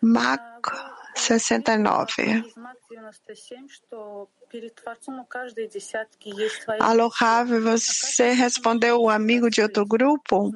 [0.00, 0.72] Marco
[1.16, 2.44] 69.
[6.80, 10.52] Alô, Ravi, você respondeu o amigo de outro grupo?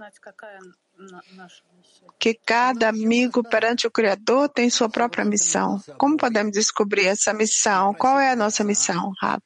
[2.19, 5.81] Que cada amigo perante o Criador tem sua própria missão.
[5.99, 7.95] Como podemos descobrir essa missão?
[7.95, 9.41] Qual é a nossa missão, Rav?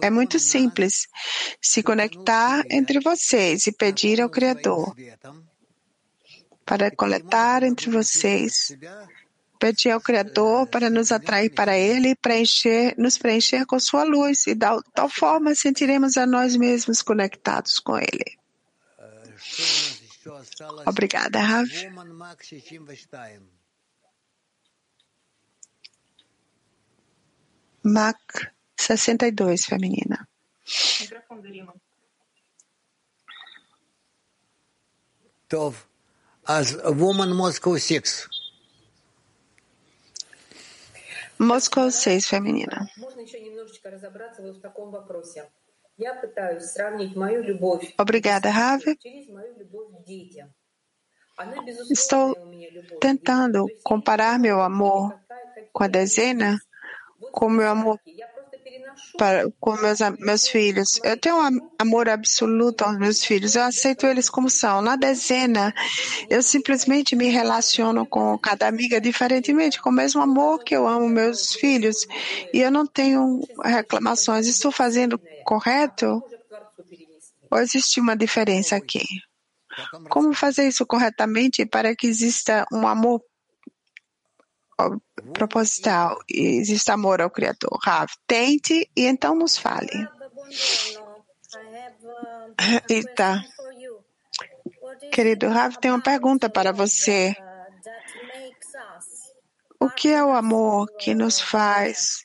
[0.00, 1.06] É muito simples.
[1.60, 4.94] Se conectar entre vocês e pedir ao Criador
[6.64, 8.74] para coletar entre vocês
[9.64, 14.46] pedir ao Criador para nos atrair para Ele e preencher, nos preencher com Sua luz,
[14.46, 18.36] e de tal forma sentiremos a nós mesmos conectados com Ele.
[20.86, 21.68] Obrigada, Rav.
[27.82, 30.26] Mac 62, feminina.
[35.48, 35.86] Tov.
[36.46, 38.28] As Woman Moscow 6.
[41.38, 42.88] Moscow 6, feminina.
[42.96, 45.50] Можно еще немножечко разобраться в таком вопросе.
[47.98, 48.98] Obrigada, Ravi.
[51.90, 52.36] Estou
[53.00, 55.14] tentando comparar meu amor
[55.72, 56.58] com a dezena
[57.32, 57.98] com meu amor
[59.16, 61.00] para, com meus, meus filhos.
[61.02, 63.54] Eu tenho um am- amor absoluto aos meus filhos.
[63.54, 64.80] Eu aceito eles como são.
[64.82, 65.72] Na dezena,
[66.28, 71.08] eu simplesmente me relaciono com cada amiga diferentemente, com o mesmo amor que eu amo
[71.08, 72.06] meus filhos.
[72.52, 74.46] E eu não tenho reclamações.
[74.46, 76.22] Estou fazendo correto?
[77.50, 79.02] Ou existe uma diferença aqui?
[80.08, 83.20] Como fazer isso corretamente para que exista um amor
[85.32, 87.78] proposital existe amor ao Criador.
[87.82, 90.08] Rav, tente e então nos fale.
[92.88, 93.04] E.
[93.14, 93.44] Tá.
[95.12, 97.34] Querido Rav, tem uma pergunta para você.
[99.80, 102.24] O que é o amor que nos faz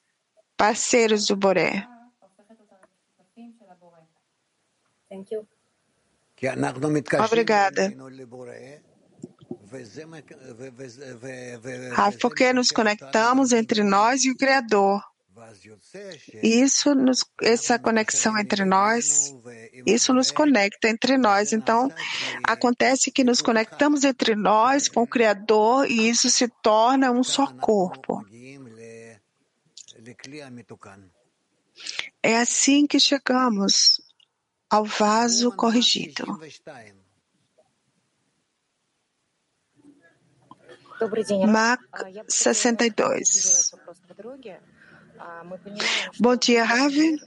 [0.56, 1.88] parceiros do Boré?
[7.26, 7.94] Obrigada.
[12.22, 15.02] Porque nos conectamos entre nós e o Criador.
[16.44, 19.34] Isso nos, essa conexão entre nós,
[19.86, 21.54] isso nos conecta entre nós.
[21.54, 21.90] Então,
[22.44, 27.48] acontece que nos conectamos entre nós com o Criador e isso se torna um só
[27.54, 28.24] corpo.
[32.22, 34.02] É assim que chegamos
[34.70, 36.40] ao vaso corrigido.
[41.48, 41.80] MAC
[42.28, 43.72] 62.
[46.20, 47.20] Bom dia, Ravi.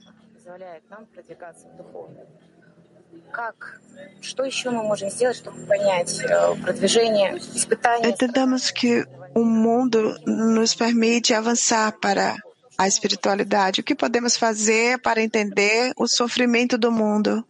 [8.04, 12.36] Entendamos que o mundo nos permite avançar para
[12.76, 13.80] a espiritualidade.
[13.80, 17.44] O que podemos fazer para entender o sofrimento do mundo,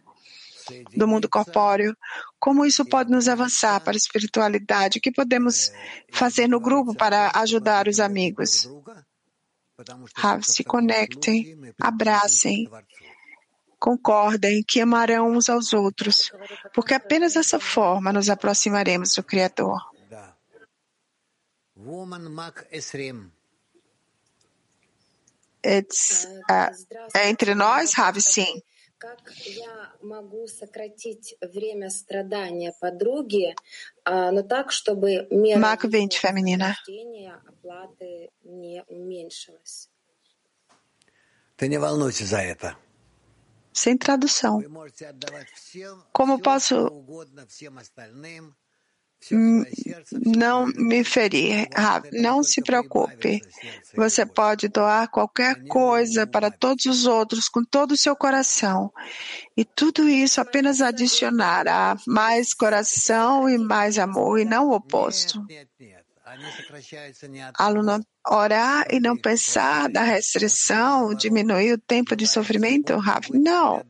[0.95, 1.95] do mundo corpóreo?
[2.43, 4.99] Como isso pode nos avançar para a espiritualidade?
[4.99, 5.71] O que podemos
[6.11, 8.69] fazer no grupo para ajudar os amigos?
[10.13, 12.69] Rav, se conectem, abracem,
[13.79, 16.33] concordem que amarão uns aos outros,
[16.73, 19.79] porque apenas dessa forma nos aproximaremos do Criador.
[20.09, 20.35] Да.
[21.77, 23.31] Woman Mac 20.
[25.65, 26.75] It's, uh,
[27.15, 28.61] é entre nós, Rav, sim.
[29.03, 33.53] Как я могу сократить время страдания подруги,
[34.05, 36.69] а, но так, чтобы мера Mac 20, feminina.
[36.69, 39.89] рождения оплаты не уменьшилась?
[41.57, 42.77] Ты не волнуйся за это.
[43.73, 44.61] Sem tradução.
[44.61, 46.87] Вы можете отдавать всем, Como posso
[49.31, 49.63] Hum,
[50.11, 51.67] não me ferir.
[51.75, 53.41] Ah, não se preocupe.
[53.95, 58.91] Você pode doar qualquer coisa para todos os outros com todo o seu coração.
[59.55, 65.45] E tudo isso apenas adicionará mais coração e mais amor, e não o oposto.
[67.59, 72.95] Aluno, orar e não pensar na restrição diminui o tempo de sofrimento?
[72.97, 73.25] Rav?
[73.31, 73.83] Não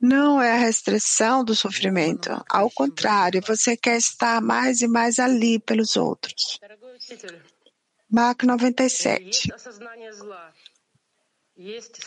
[0.00, 2.30] não é a restrição do sofrimento.
[2.48, 6.58] Ao contrário, você quer estar mais e mais ali pelos outros.
[8.10, 9.48] Marco 97.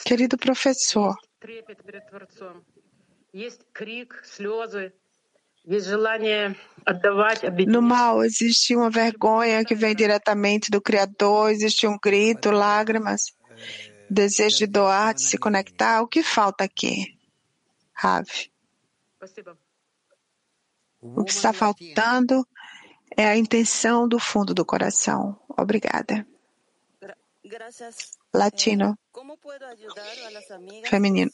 [0.06, 1.16] Querido professor,
[7.68, 13.22] no mal existe uma vergonha que vem diretamente do Criador, existe um grito, lágrimas,
[14.10, 16.02] desejo de doar, de se conectar.
[16.02, 17.21] O que falta aqui?
[18.02, 18.28] Rav.
[21.00, 22.48] O que está faltando
[23.16, 25.40] é a intenção do fundo do coração.
[25.56, 26.26] Obrigada.
[28.34, 28.98] Latino.
[30.90, 31.32] Feminino.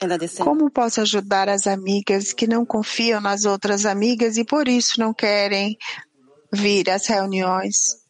[0.00, 0.44] Amigas.
[0.44, 5.12] Como posso ajudar as amigas que não confiam nas outras amigas e por isso não
[5.12, 5.76] querem
[6.54, 8.04] vir às reuniões.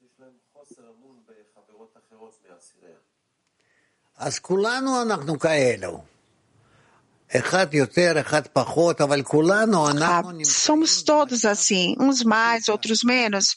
[10.07, 13.57] Ah, somos todos assim, uns mais, outros menos,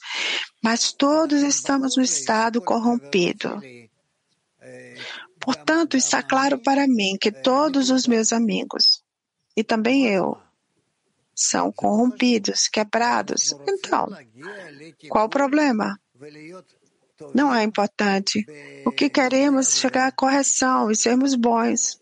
[0.63, 3.61] mas todos estamos no estado corrompido.
[5.39, 9.03] Portanto, está claro para mim que todos os meus amigos,
[9.55, 10.38] e também eu,
[11.38, 13.53] são corrompidos, quebrados.
[13.67, 14.07] Então,
[15.07, 15.99] qual o problema?
[17.33, 18.45] Não é importante.
[18.85, 22.01] O que queremos é chegar à correção e sermos bons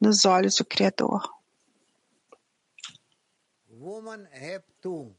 [0.00, 1.20] nos olhos do Criador.
[3.82, 5.12] woman have to.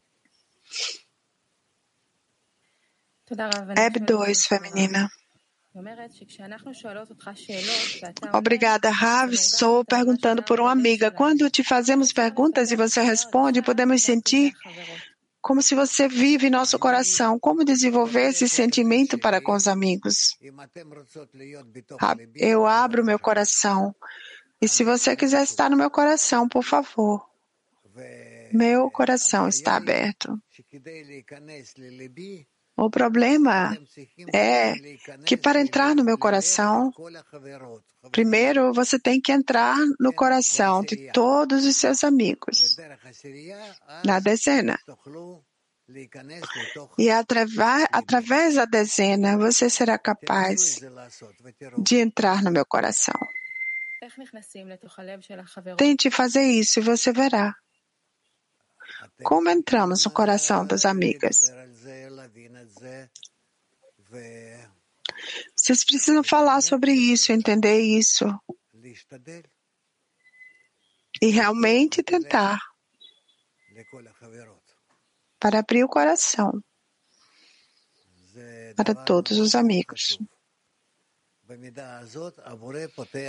[3.75, 5.09] Eb 2, feminina.
[8.31, 9.33] Obrigada, Rav.
[9.33, 11.09] Estou perguntando por uma amiga.
[11.09, 14.53] Quando te fazemos perguntas e você responde, podemos sentir
[15.41, 17.39] como se você vive nosso coração.
[17.39, 20.37] Como desenvolver esse sentimento para com os amigos?
[22.35, 23.95] Eu abro meu coração.
[24.61, 27.27] E se você quiser estar no meu coração, por favor.
[28.53, 30.39] Meu coração está aberto.
[32.75, 33.77] O problema
[34.33, 34.73] é
[35.25, 36.91] que para entrar no meu coração,
[38.11, 42.75] primeiro você tem que entrar no coração de todos os seus amigos,
[44.03, 44.79] na dezena.
[46.97, 50.79] E através da dezena você será capaz
[51.77, 53.19] de entrar no meu coração.
[55.77, 57.55] Tente fazer isso e você verá.
[59.23, 61.41] Como entramos no coração das amigas?
[65.55, 68.25] Vocês precisam falar sobre isso, entender isso
[71.21, 72.59] e realmente tentar
[75.39, 76.63] para abrir o coração
[78.75, 80.17] para todos os amigos.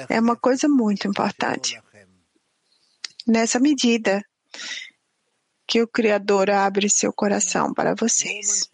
[0.08, 1.80] É uma coisa muito importante.
[3.26, 4.24] Nessa medida
[5.66, 8.68] que o Criador abre seu coração para vocês.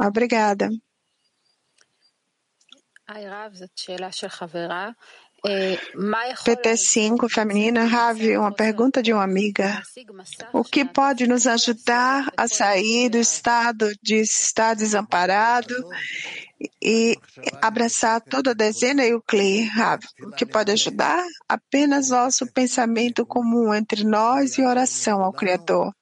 [0.00, 0.68] Obrigada.
[5.44, 9.82] PT5 feminina, Ravi, uma pergunta de uma amiga.
[10.52, 15.74] O que pode nos ajudar a sair do estado de estar desamparado
[16.82, 17.18] e
[17.60, 20.06] abraçar toda a dezena e o CLI, Ravi?
[20.22, 21.22] O que pode ajudar?
[21.46, 25.92] Apenas nosso pensamento comum entre nós e oração ao Criador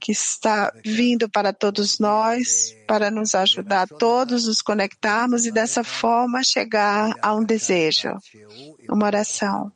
[0.00, 5.82] que está vindo para todos nós, para nos ajudar a todos nos conectarmos e dessa
[5.82, 8.10] forma chegar a um desejo,
[8.88, 9.72] uma oração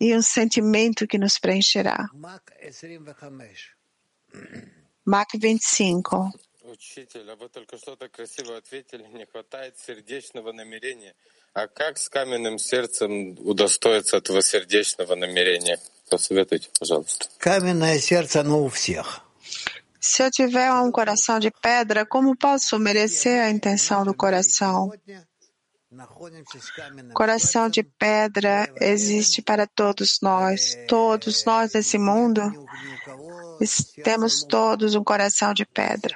[0.00, 2.08] e um sentimento que nos preencherá.
[5.04, 6.32] Mac 25.
[6.64, 11.14] Учитель, а вы только что так красиво ответили, не хватает сердечного намерения.
[11.54, 15.78] А как с каменным сердцем удостоиться этого сердечного намерения?
[16.10, 17.28] Посоветуйте, пожалуйста.
[17.38, 19.22] Каменное сердце, оно у всех.
[20.00, 24.90] Se eu tiver um coração de pedra, como posso merecer a intenção do coração?
[27.14, 30.76] Coração de pedra existe para todos nós.
[30.88, 32.40] Todos nós nesse mundo
[34.02, 36.14] temos todos um coração de pedra.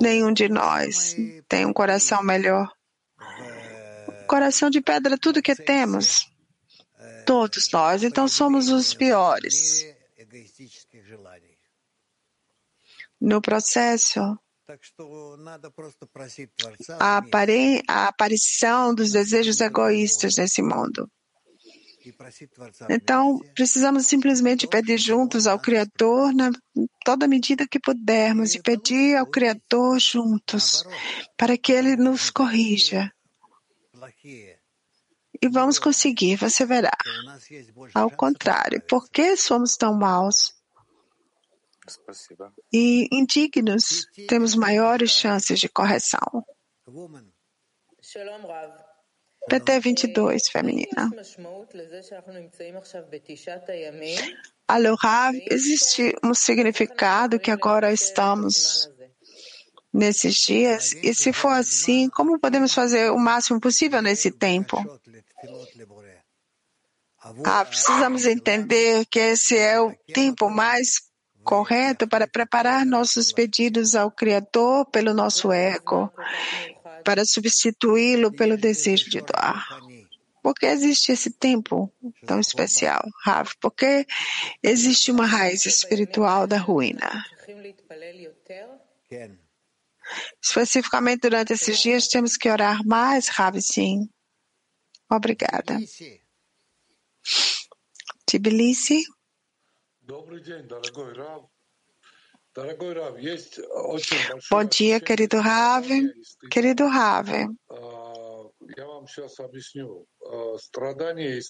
[0.00, 1.16] Nenhum de nós
[1.48, 2.68] tem um coração melhor.
[4.26, 6.32] Coração de pedra é tudo que temos.
[7.27, 8.03] Todos nós.
[8.03, 9.85] Então somos os piores.
[13.19, 14.19] No processo,
[16.99, 17.83] a, apare...
[17.87, 21.09] a aparição dos desejos egoístas nesse mundo.
[22.89, 26.51] Então, precisamos simplesmente pedir juntos ao Criador na
[27.03, 30.83] toda medida que pudermos e pedir ao Criador juntos
[31.35, 33.11] para que Ele nos corrija
[35.41, 36.97] e vamos conseguir você verá.
[37.93, 40.55] Ao contrário, por que somos tão maus?
[42.71, 46.43] E indignos, temos maiores chances de correção.
[49.49, 51.09] PT 22, feminina.
[54.67, 58.89] Alô, Rav, existe um significado que agora estamos
[59.93, 60.91] nesses dias?
[61.01, 64.77] E se for assim, como podemos fazer o máximo possível nesse tempo?
[67.45, 71.07] Ah, precisamos entender que esse é o tempo mais
[71.43, 76.11] correto para preparar nossos pedidos ao Criador pelo nosso ego,
[77.03, 79.65] para substituí-lo pelo desejo de doar.
[80.43, 81.91] Por que existe esse tempo
[82.25, 83.49] tão especial, Rav?
[83.59, 84.05] porque
[84.63, 87.25] existe uma raiz espiritual da ruína?
[90.41, 94.09] Especificamente durante esses dias, temos que orar mais, Rav, sim.
[95.09, 95.77] Obrigada.
[98.25, 99.03] Tbilisi.
[104.49, 105.87] Bom dia, querido Rav.
[106.51, 107.29] Querido Rav.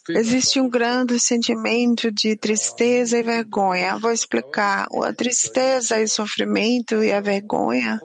[0.10, 3.98] Existe um grande sentimento de tristeza e vergonha.
[3.98, 4.88] Vou explicar.
[5.04, 8.00] A tristeza e sofrimento e a vergonha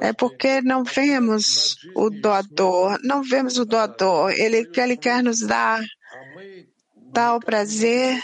[0.00, 4.30] é porque não vemos o doador, não vemos o doador.
[4.32, 5.84] Ele, ele quer nos dar
[7.12, 8.22] tal prazer,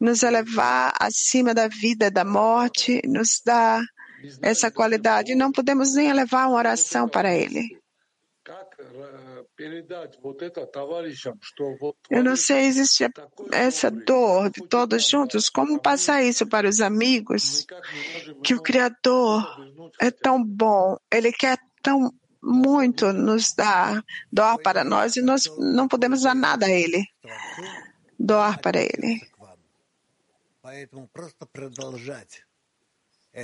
[0.00, 3.82] nos elevar acima da vida, da morte, nos dá
[4.40, 5.34] essa qualidade.
[5.34, 7.77] Não podemos nem elevar uma oração para ele.
[12.10, 13.04] Eu não sei, existe
[13.52, 15.48] essa dor de todos juntos.
[15.48, 17.66] Como passar isso para os amigos?
[18.44, 19.44] Que o Criador
[20.00, 24.02] é tão bom, ele quer tão muito nos dar,
[24.32, 27.04] doar para nós e nós não podemos dar nada a ele.
[28.18, 29.20] Doar para ele.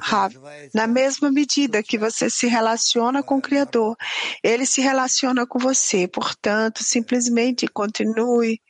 [0.01, 0.35] Rav,
[0.73, 3.97] na mesma medida que você se relaciona com o Criador,
[4.43, 6.09] ele se relaciona com você.
[6.09, 8.61] Portanto, simplesmente continue.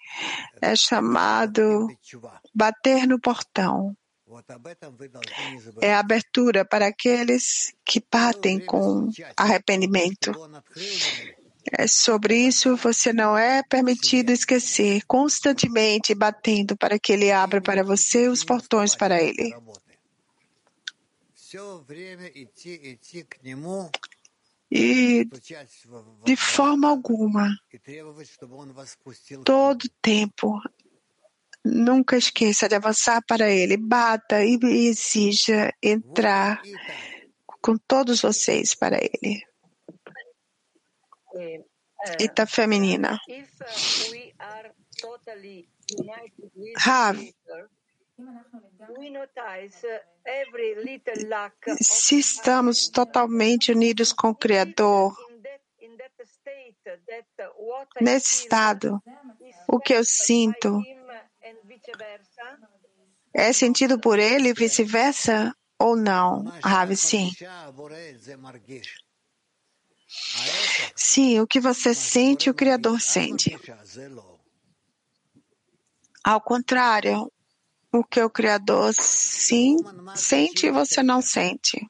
[0.60, 1.88] É chamado
[2.54, 3.96] bater no portão.
[5.80, 10.32] É abertura para aqueles que batem com arrependimento.
[11.72, 17.82] É sobre isso você não é permitido esquecer, constantemente batendo para que ele abra para
[17.82, 19.54] você os portões para ele.
[24.70, 25.24] E
[26.24, 27.48] de forma alguma,
[29.44, 30.60] todo tempo,
[31.64, 36.60] nunca esqueça de avançar para ele, bata e exija entrar
[37.62, 39.42] com todos vocês para ele.
[42.20, 43.18] Ita feminina.
[46.76, 47.18] Rav,
[51.80, 55.16] se estamos totalmente unidos com o Criador,
[58.00, 59.02] nesse estado,
[59.68, 60.82] o que eu sinto
[63.34, 66.44] é sentido por ele e vice-versa ou não?
[66.62, 67.32] Ravi, sim.
[70.94, 73.58] Sim, o que você sente, o Criador sente.
[76.22, 77.30] Ao contrário,
[77.94, 79.76] o que o Criador sim
[80.16, 81.86] sente e você não sente.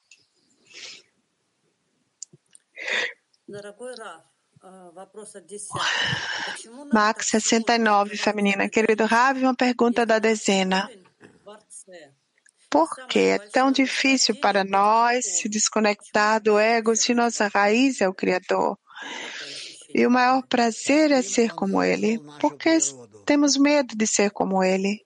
[6.93, 8.69] Max 69, feminina.
[8.69, 10.91] Querido Ravi, uma pergunta da dezena.
[12.69, 18.09] Por que é tão difícil para nós se desconectar do ego se nossa raiz é
[18.09, 18.79] o Criador?
[19.95, 22.19] E o maior prazer é ser como Ele.
[22.41, 22.77] Por que
[23.25, 25.04] temos medo de ser como Ele?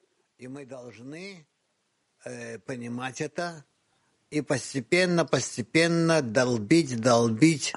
[4.34, 7.72] и постепенно, постепенно долбить, долбить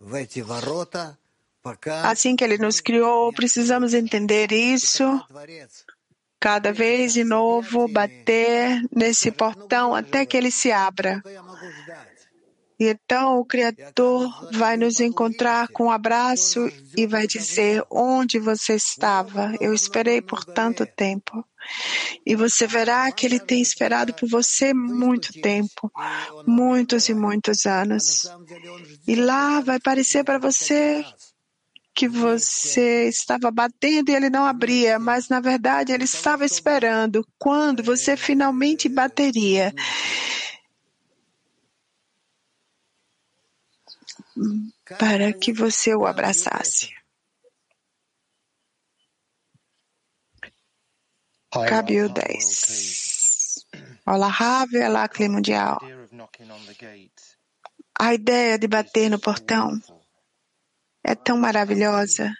[0.00, 1.18] в эти ворота,
[1.62, 5.04] пока Assim que ele nos criou, precisamos entender isso.
[6.40, 11.22] Cada vez de novo, bater nesse portão até que ele se abra.
[12.79, 18.75] E então o Criador vai nos encontrar com um abraço e vai dizer onde você
[18.75, 19.53] estava.
[19.59, 21.45] Eu esperei por tanto tempo.
[22.25, 25.91] E você verá que ele tem esperado por você muito tempo,
[26.45, 28.29] muitos e muitos anos.
[29.07, 31.03] E lá vai parecer para você
[31.95, 37.81] que você estava batendo e ele não abria, mas na verdade ele estava esperando quando
[37.81, 39.73] você finalmente bateria.
[44.99, 46.93] Para que você o abraçasse.
[51.69, 53.65] Cabio 10.
[54.05, 55.79] Olá, Ravi, olá, clima mundial.
[57.97, 59.79] A ideia de bater no portão
[61.01, 62.33] é tão maravilhosa.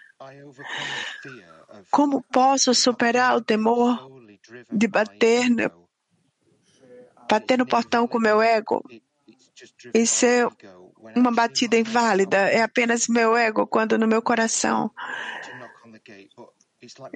[1.90, 4.10] Como posso superar o temor
[4.70, 5.88] de bater no,
[7.28, 8.84] bater no portão com meu ego?
[9.94, 10.46] Isso é
[11.16, 12.36] uma batida inválida.
[12.36, 14.90] É apenas meu ego quando no meu coração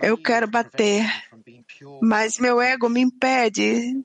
[0.03, 1.05] eu quero bater,
[2.03, 4.05] mas meu ego me impede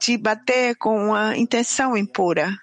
[0.00, 2.56] de bater com uma intenção impura.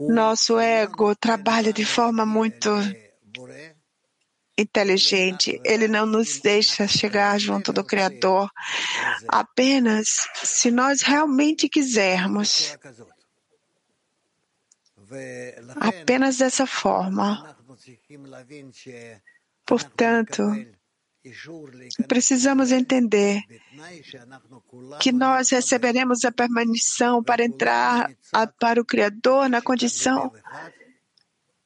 [0.00, 2.70] Nosso ego trabalha de forma muito
[4.56, 5.60] inteligente.
[5.64, 8.50] Ele não nos deixa chegar junto do Criador
[9.28, 12.76] apenas se nós realmente quisermos.
[15.76, 17.56] Apenas dessa forma.
[19.66, 20.42] Portanto,
[22.08, 23.42] precisamos entender
[25.00, 28.10] que nós receberemos a permissão para entrar
[28.58, 30.32] para o Criador na condição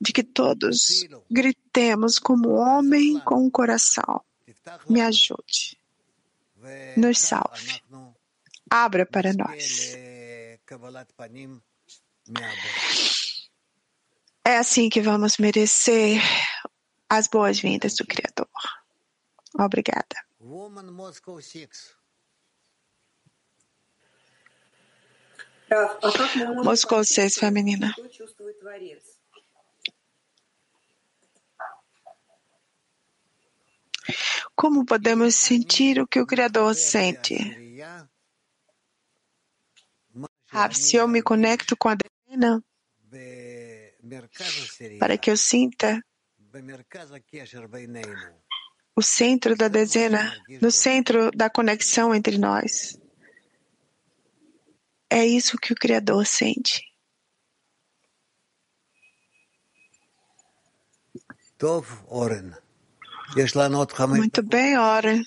[0.00, 4.22] de que todos gritemos como homem com o coração.
[4.88, 5.78] Me ajude.
[6.96, 7.82] Nos salve.
[8.70, 9.94] Abra para nós.
[14.44, 16.20] É assim que vamos merecer
[17.08, 18.48] as boas-vindas do Criador.
[19.58, 20.16] Obrigada.
[26.62, 27.94] Moscou 6, feminina.
[34.54, 37.36] Como podemos sentir o que o Criador sente?
[40.72, 42.62] se eu me conecto com a dezena,
[44.98, 46.02] para que eu sinta
[48.94, 52.98] o centro da dezena, no centro da conexão entre nós.
[55.10, 56.82] É isso que o Criador sente.
[64.18, 65.22] Muito bem, Oren.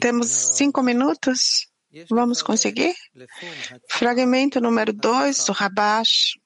[0.00, 1.68] Temos cinco minutos.
[2.10, 2.94] Vamos conseguir?
[3.88, 6.38] Fragmento número 2 do Rabash.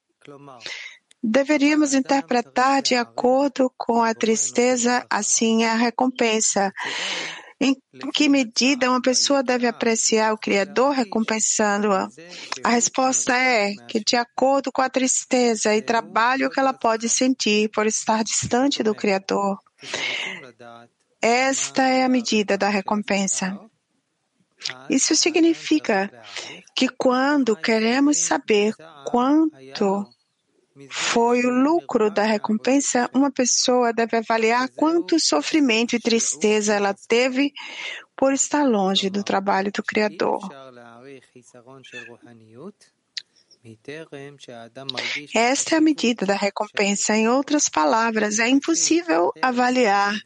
[1.23, 6.73] Deveríamos interpretar de acordo com a tristeza, assim a recompensa.
[7.63, 7.77] Em
[8.11, 12.09] que medida uma pessoa deve apreciar o Criador recompensando-a?
[12.63, 17.69] A resposta é que, de acordo com a tristeza e trabalho que ela pode sentir
[17.69, 19.59] por estar distante do Criador,
[21.21, 23.59] esta é a medida da recompensa.
[24.89, 26.11] Isso significa
[26.75, 28.73] que quando queremos saber
[29.05, 30.07] quanto
[30.89, 37.53] foi o lucro da recompensa, uma pessoa deve avaliar quanto sofrimento e tristeza ela teve
[38.15, 40.39] por estar longe do trabalho do Criador.
[45.35, 47.15] Esta é a medida da recompensa.
[47.15, 50.19] Em outras palavras, é impossível avaliar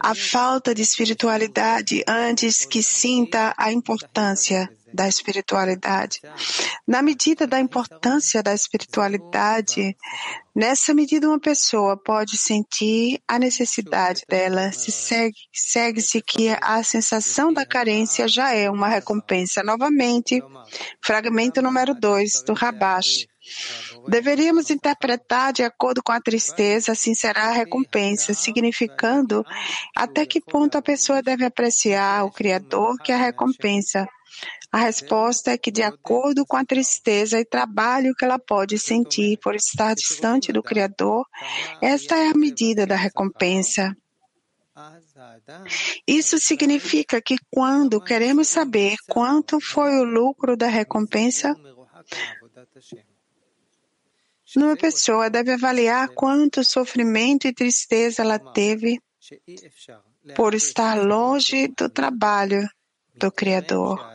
[0.00, 6.20] a falta de espiritualidade antes que sinta a importância da espiritualidade.
[6.86, 9.96] Na medida da importância da espiritualidade,
[10.54, 14.72] nessa medida uma pessoa pode sentir a necessidade dela.
[14.72, 19.62] Se segue, segue-se que a sensação da carência já é uma recompensa.
[19.62, 20.42] Novamente,
[21.02, 23.26] fragmento número 2 do Rabash.
[24.08, 29.44] Deveríamos interpretar de acordo com a tristeza, assim será a recompensa, significando
[29.96, 34.06] até que ponto a pessoa deve apreciar o Criador que a recompensa.
[34.72, 39.36] A resposta é que, de acordo com a tristeza e trabalho que ela pode sentir
[39.38, 41.26] por estar distante do Criador,
[41.82, 43.96] esta é a medida da recompensa.
[46.06, 51.54] Isso significa que quando queremos saber quanto foi o lucro da recompensa,
[54.56, 59.00] uma pessoa deve avaliar quanto sofrimento e tristeza ela teve
[60.34, 62.68] por estar longe do trabalho
[63.14, 64.09] do Criador.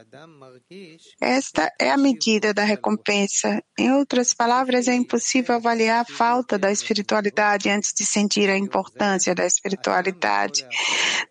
[1.22, 3.63] Esta é a medida da recompensa.
[3.78, 9.36] Em outras palavras, é impossível avaliar a falta da espiritualidade antes de sentir a importância
[9.36, 10.66] da espiritualidade.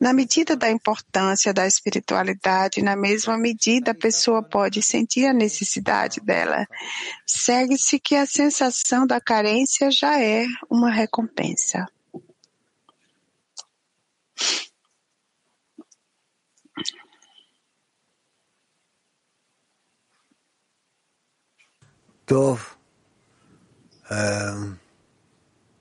[0.01, 6.21] Na medida da importância da espiritualidade, na mesma medida a pessoa pode sentir a necessidade
[6.21, 6.65] dela.
[7.27, 11.89] Segue-se que a sensação da carência já é uma recompensa.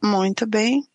[0.01, 0.85] Muito bem.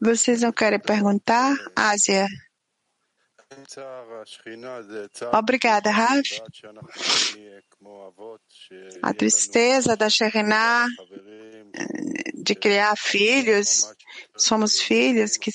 [0.00, 1.56] Vocês não querem perguntar?
[1.76, 2.26] Ásia.
[5.32, 6.22] Obrigada, Rav.
[9.02, 10.86] A tristeza da Shekhinah
[12.34, 13.92] de criar filhos,
[14.36, 15.50] somos filhos que,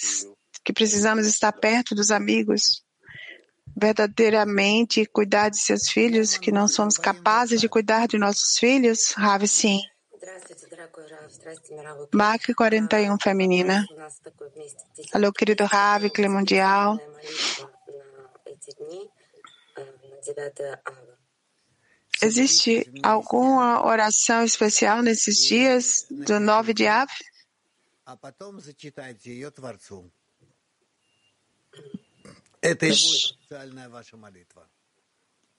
[0.63, 2.82] que precisamos estar perto dos amigos
[3.75, 9.11] verdadeiramente cuidar de seus filhos, que não somos capazes de cuidar de nossos filhos?
[9.11, 9.79] Rav, sim.
[12.13, 13.85] Mark 41, feminina.
[15.13, 16.97] Alô, querido Rav, clima mundial.
[22.21, 27.09] Existe alguma oração especial nesses dias do 9 de Av?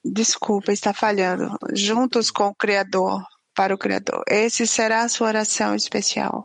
[0.05, 1.57] Desculpa, está falhando.
[1.73, 3.23] Juntos com o Criador,
[3.55, 4.23] para o Criador.
[4.29, 6.45] Esse será a sua oração especial.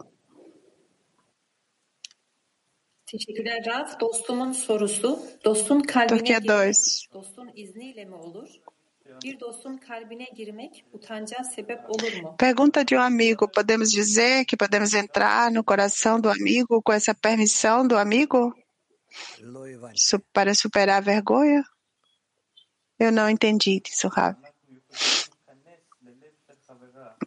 [3.06, 3.98] Teşekkürler Raf.
[12.38, 13.48] Pergunta de um amigo.
[13.48, 18.54] Podemos dizer que podemos entrar no coração do amigo com essa permissão do amigo?
[20.34, 21.64] para superar a vergonha?
[23.00, 24.36] Eu não entendi isso, Rav.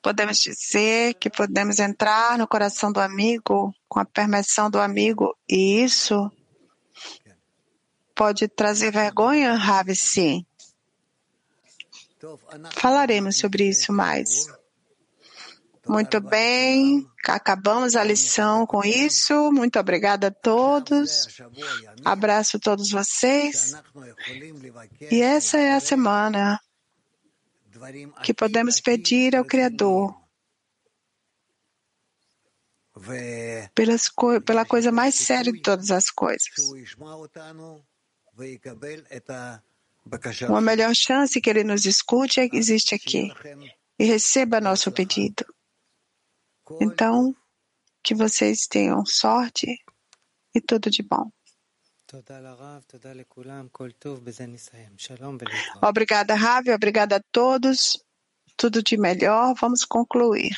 [0.02, 5.82] Podemos dizer que podemos entrar no coração do amigo com a permissão do amigo e
[5.82, 6.30] isso
[8.14, 10.44] pode trazer vergonha, Rav, sim.
[12.72, 14.46] Falaremos sobre isso mais.
[15.86, 19.50] Muito bem, acabamos a lição com isso.
[19.52, 21.26] Muito obrigada a todos.
[22.04, 23.74] Abraço a todos vocês.
[25.10, 26.60] E essa é a semana
[28.22, 30.14] que podemos pedir ao Criador
[33.74, 36.48] pelas co pela coisa mais séria de todas as coisas.
[40.48, 43.32] uma melhor chance que ele nos escute é existe aqui.
[43.98, 45.44] e receba nosso pedido.
[46.80, 47.34] Então,
[48.02, 49.78] que vocês tenham sorte
[50.54, 51.30] e tudo de bom.
[55.82, 56.70] Obrigada, Ravi.
[56.70, 57.98] Obrigada a todos.
[58.56, 59.54] Tudo de melhor.
[59.58, 60.54] Vamos concluir.